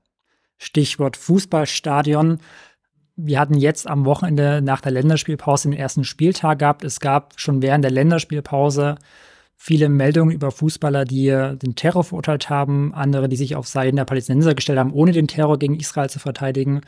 Stichwort 0.58 1.16
Fußballstadion. 1.16 2.38
Wir 3.16 3.40
hatten 3.40 3.54
jetzt 3.54 3.88
am 3.88 4.04
Wochenende 4.04 4.62
nach 4.62 4.80
der 4.80 4.92
Länderspielpause 4.92 5.70
den 5.70 5.78
ersten 5.78 6.04
Spieltag 6.04 6.60
gehabt. 6.60 6.84
Es 6.84 7.00
gab 7.00 7.34
schon 7.36 7.62
während 7.62 7.84
der 7.84 7.90
Länderspielpause 7.90 8.96
viele 9.64 9.88
Meldungen 9.88 10.34
über 10.34 10.50
Fußballer, 10.50 11.04
die 11.04 11.28
den 11.28 11.76
Terror 11.76 12.02
verurteilt 12.02 12.50
haben, 12.50 12.92
andere, 12.94 13.28
die 13.28 13.36
sich 13.36 13.54
auf 13.54 13.68
Seiten 13.68 13.94
der 13.94 14.04
Palästinenser 14.04 14.56
gestellt 14.56 14.80
haben, 14.80 14.92
ohne 14.92 15.12
den 15.12 15.28
Terror 15.28 15.56
gegen 15.56 15.76
Israel 15.78 16.10
zu 16.10 16.18
verteidigen, 16.18 16.80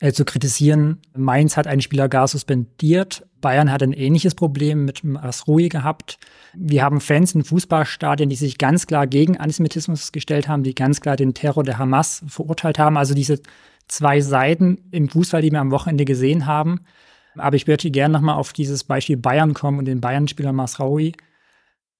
äh, 0.00 0.10
zu 0.10 0.24
kritisieren. 0.24 0.98
Mainz 1.16 1.56
hat 1.56 1.68
einen 1.68 1.82
Spieler 1.82 2.08
gar 2.08 2.26
suspendiert. 2.26 3.24
Bayern 3.40 3.70
hat 3.70 3.80
ein 3.80 3.92
ähnliches 3.92 4.34
Problem 4.34 4.84
mit 4.84 5.04
Asrui 5.22 5.68
gehabt. 5.68 6.18
Wir 6.52 6.82
haben 6.82 7.00
Fans 7.00 7.32
in 7.36 7.44
Fußballstadien, 7.44 8.28
die 8.28 8.34
sich 8.34 8.58
ganz 8.58 8.88
klar 8.88 9.06
gegen 9.06 9.36
Antisemitismus 9.36 10.10
gestellt 10.10 10.48
haben, 10.48 10.64
die 10.64 10.74
ganz 10.74 11.00
klar 11.00 11.14
den 11.14 11.32
Terror 11.32 11.62
der 11.62 11.78
Hamas 11.78 12.24
verurteilt 12.26 12.80
haben. 12.80 12.96
Also 12.96 13.14
diese 13.14 13.40
zwei 13.86 14.20
Seiten 14.20 14.78
im 14.90 15.08
Fußball, 15.08 15.42
die 15.42 15.52
wir 15.52 15.60
am 15.60 15.70
Wochenende 15.70 16.04
gesehen 16.04 16.46
haben. 16.46 16.80
Aber 17.36 17.54
ich 17.54 17.68
würde 17.68 17.88
gerne 17.92 18.14
nochmal 18.14 18.34
auf 18.34 18.52
dieses 18.52 18.82
Beispiel 18.82 19.16
Bayern 19.16 19.54
kommen 19.54 19.78
und 19.78 19.84
den 19.84 20.00
Bayern-Spieler 20.00 20.52
Masraoui. 20.52 21.12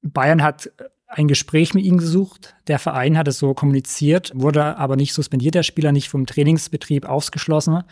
Bayern 0.05 0.43
hat 0.43 0.71
ein 1.09 1.29
Gespräch 1.29 1.75
mit 1.75 1.85
ihm 1.85 1.99
gesucht. 1.99 2.55
Der 2.67 2.79
Verein 2.79 3.17
hat 3.17 3.29
es 3.29 3.38
so 3.38 3.55
kommuniziert, 3.55 4.33
wurde 4.35 4.77
aber 4.77 4.97
nicht 4.97 5.14
suspendiert, 5.14 5.55
der 5.55 5.62
Spieler 5.62 5.93
nicht 5.93 6.09
vom 6.09 6.27
Trainingsbetrieb 6.27 7.07
ausgeschlossen. 7.07 7.83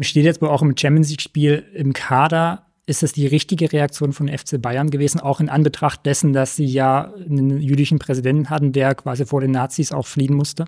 Steht 0.00 0.24
jetzt 0.24 0.42
wohl 0.42 0.50
auch 0.50 0.62
im 0.62 0.76
Champions 0.76 1.10
League-Spiel 1.10 1.64
im 1.74 1.92
Kader. 1.92 2.66
Ist 2.86 3.02
es 3.02 3.12
die 3.12 3.26
richtige 3.26 3.72
Reaktion 3.72 4.12
von 4.12 4.28
FC 4.28 4.60
Bayern 4.60 4.90
gewesen, 4.90 5.20
auch 5.20 5.40
in 5.40 5.48
Anbetracht 5.48 6.06
dessen, 6.06 6.32
dass 6.32 6.54
sie 6.54 6.66
ja 6.66 7.12
einen 7.14 7.60
jüdischen 7.60 7.98
Präsidenten 7.98 8.50
hatten, 8.50 8.72
der 8.72 8.94
quasi 8.94 9.24
vor 9.24 9.40
den 9.40 9.50
Nazis 9.50 9.90
auch 9.90 10.06
fliehen 10.06 10.34
musste? 10.34 10.66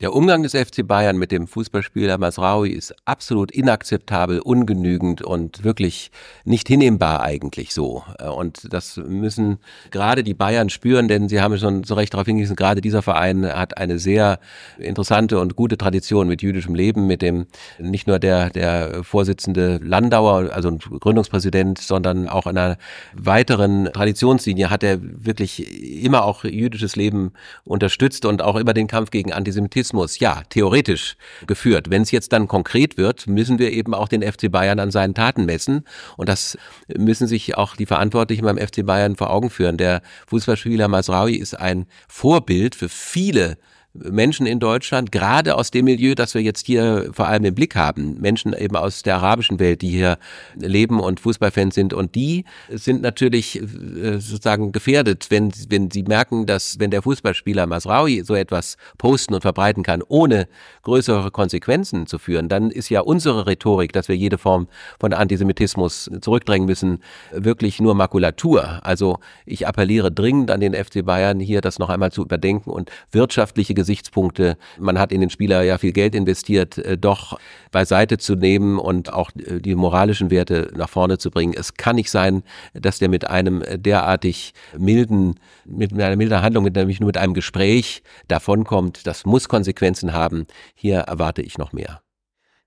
Der 0.00 0.12
Umgang 0.12 0.42
des 0.42 0.56
FC 0.56 0.84
Bayern 0.84 1.16
mit 1.18 1.30
dem 1.30 1.46
Fußballspieler 1.46 2.18
Masraoui 2.18 2.70
ist 2.70 2.96
absolut 3.04 3.52
inakzeptabel, 3.52 4.40
ungenügend 4.40 5.22
und 5.22 5.62
wirklich 5.62 6.10
nicht 6.44 6.66
hinnehmbar 6.66 7.22
eigentlich 7.22 7.72
so. 7.72 8.02
Und 8.36 8.72
das 8.74 8.96
müssen 8.96 9.58
gerade 9.92 10.24
die 10.24 10.34
Bayern 10.34 10.68
spüren, 10.68 11.06
denn 11.06 11.28
sie 11.28 11.40
haben 11.40 11.56
schon 11.58 11.84
so 11.84 11.94
recht 11.94 12.12
darauf 12.12 12.26
hingewiesen, 12.26 12.56
gerade 12.56 12.80
dieser 12.80 13.02
Verein 13.02 13.46
hat 13.46 13.78
eine 13.78 14.00
sehr 14.00 14.40
interessante 14.78 15.38
und 15.38 15.54
gute 15.54 15.78
Tradition 15.78 16.26
mit 16.26 16.42
jüdischem 16.42 16.74
Leben, 16.74 17.06
mit 17.06 17.22
dem 17.22 17.46
nicht 17.78 18.08
nur 18.08 18.18
der, 18.18 18.50
der 18.50 19.04
Vorsitzende 19.04 19.78
Landauer, 19.80 20.52
also 20.52 20.76
Gründungspräsident, 20.76 21.78
sondern 21.78 22.28
auch 22.28 22.46
einer 22.46 22.78
weiteren 23.14 23.84
Traditionslinie 23.92 24.70
hat 24.70 24.82
er 24.82 24.98
wirklich 25.00 26.02
immer 26.04 26.24
auch 26.24 26.42
jüdisches 26.42 26.96
Leben 26.96 27.30
unterstützt 27.62 28.24
und 28.24 28.42
auch 28.42 28.56
immer 28.56 28.74
den 28.74 28.88
Kampf 28.88 29.12
gegen 29.12 29.32
Antisemitismus 29.32 29.83
Antisemitismus, 29.84 30.18
ja, 30.18 30.42
theoretisch 30.48 31.16
geführt. 31.46 31.90
Wenn 31.90 32.02
es 32.02 32.10
jetzt 32.10 32.32
dann 32.32 32.48
konkret 32.48 32.96
wird, 32.96 33.26
müssen 33.26 33.58
wir 33.58 33.72
eben 33.72 33.94
auch 33.94 34.08
den 34.08 34.22
FC 34.22 34.50
Bayern 34.50 34.80
an 34.80 34.90
seinen 34.90 35.14
Taten 35.14 35.44
messen. 35.44 35.84
Und 36.16 36.28
das 36.28 36.56
müssen 36.96 37.26
sich 37.26 37.56
auch 37.56 37.76
die 37.76 37.86
Verantwortlichen 37.86 38.44
beim 38.44 38.58
FC 38.58 38.84
Bayern 38.84 39.16
vor 39.16 39.30
Augen 39.30 39.50
führen. 39.50 39.76
Der 39.76 40.02
Fußballspieler 40.28 40.88
Masraoui 40.88 41.34
ist 41.34 41.54
ein 41.54 41.86
Vorbild 42.08 42.74
für 42.74 42.88
viele 42.88 43.58
Menschen 43.94 44.44
in 44.44 44.58
Deutschland, 44.58 45.12
gerade 45.12 45.54
aus 45.54 45.70
dem 45.70 45.84
Milieu, 45.84 46.16
das 46.16 46.34
wir 46.34 46.42
jetzt 46.42 46.66
hier 46.66 47.10
vor 47.12 47.28
allem 47.28 47.44
im 47.44 47.54
Blick 47.54 47.76
haben, 47.76 48.20
Menschen 48.20 48.52
eben 48.52 48.74
aus 48.74 49.04
der 49.04 49.16
arabischen 49.16 49.60
Welt, 49.60 49.82
die 49.82 49.90
hier 49.90 50.18
leben 50.56 50.98
und 50.98 51.20
Fußballfans 51.20 51.76
sind 51.76 51.94
und 51.94 52.16
die 52.16 52.44
sind 52.70 53.02
natürlich 53.02 53.62
äh, 53.62 54.18
sozusagen 54.18 54.72
gefährdet, 54.72 55.26
wenn, 55.30 55.52
wenn 55.68 55.92
sie 55.92 56.02
merken, 56.02 56.46
dass 56.46 56.80
wenn 56.80 56.90
der 56.90 57.02
Fußballspieler 57.02 57.66
Masraui 57.66 58.22
so 58.24 58.34
etwas 58.34 58.76
posten 58.98 59.32
und 59.32 59.42
verbreiten 59.42 59.84
kann, 59.84 60.02
ohne 60.08 60.48
größere 60.82 61.30
Konsequenzen 61.30 62.08
zu 62.08 62.18
führen, 62.18 62.48
dann 62.48 62.72
ist 62.72 62.88
ja 62.88 63.00
unsere 63.00 63.46
Rhetorik, 63.46 63.92
dass 63.92 64.08
wir 64.08 64.16
jede 64.16 64.38
Form 64.38 64.66
von 64.98 65.12
Antisemitismus 65.12 66.10
zurückdrängen 66.20 66.66
müssen, 66.66 66.98
wirklich 67.30 67.80
nur 67.80 67.94
Makulatur. 67.94 68.80
Also 68.82 69.18
ich 69.46 69.68
appelliere 69.68 70.10
dringend 70.10 70.50
an 70.50 70.60
den 70.60 70.74
FC 70.74 71.04
Bayern 71.04 71.38
hier, 71.38 71.60
das 71.60 71.78
noch 71.78 71.90
einmal 71.90 72.10
zu 72.10 72.22
überdenken 72.22 72.70
und 72.70 72.90
wirtschaftliche 73.12 73.83
Gesichtspunkte, 73.84 74.56
man 74.78 74.98
hat 74.98 75.12
in 75.12 75.20
den 75.20 75.28
Spieler 75.28 75.62
ja 75.62 75.76
viel 75.76 75.92
Geld 75.92 76.14
investiert, 76.14 76.78
äh, 76.78 76.96
doch 76.96 77.38
beiseite 77.70 78.16
zu 78.16 78.34
nehmen 78.34 78.78
und 78.78 79.12
auch 79.12 79.30
äh, 79.36 79.60
die 79.60 79.74
moralischen 79.74 80.30
Werte 80.30 80.72
nach 80.74 80.88
vorne 80.88 81.18
zu 81.18 81.30
bringen. 81.30 81.54
Es 81.54 81.74
kann 81.74 81.96
nicht 81.96 82.10
sein, 82.10 82.42
dass 82.72 82.98
der 82.98 83.10
mit 83.10 83.28
einem 83.28 83.62
derartig 83.76 84.54
milden, 84.78 85.38
mit 85.66 85.92
einer 85.92 86.16
milden 86.16 86.40
Handlung, 86.40 86.64
nämlich 86.64 87.00
nur 87.00 87.08
mit 87.08 87.18
einem 87.18 87.34
Gespräch 87.34 88.02
davonkommt. 88.26 89.06
Das 89.06 89.26
muss 89.26 89.48
Konsequenzen 89.48 90.14
haben. 90.14 90.46
Hier 90.74 91.00
erwarte 91.00 91.42
ich 91.42 91.58
noch 91.58 91.72
mehr. 91.72 92.00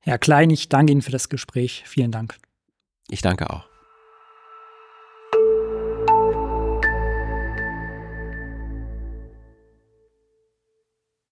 Herr 0.01 0.19
Klein, 0.19 0.51
ich 0.51 0.69
danke 0.69 0.91
Ihnen 0.91 1.01
für 1.01 1.11
das 1.11 1.29
Gespräch. 1.29 1.83
Vielen 1.85 2.11
Dank. 2.11 2.37
Ich 3.09 3.21
danke 3.21 3.49
auch. 3.49 3.66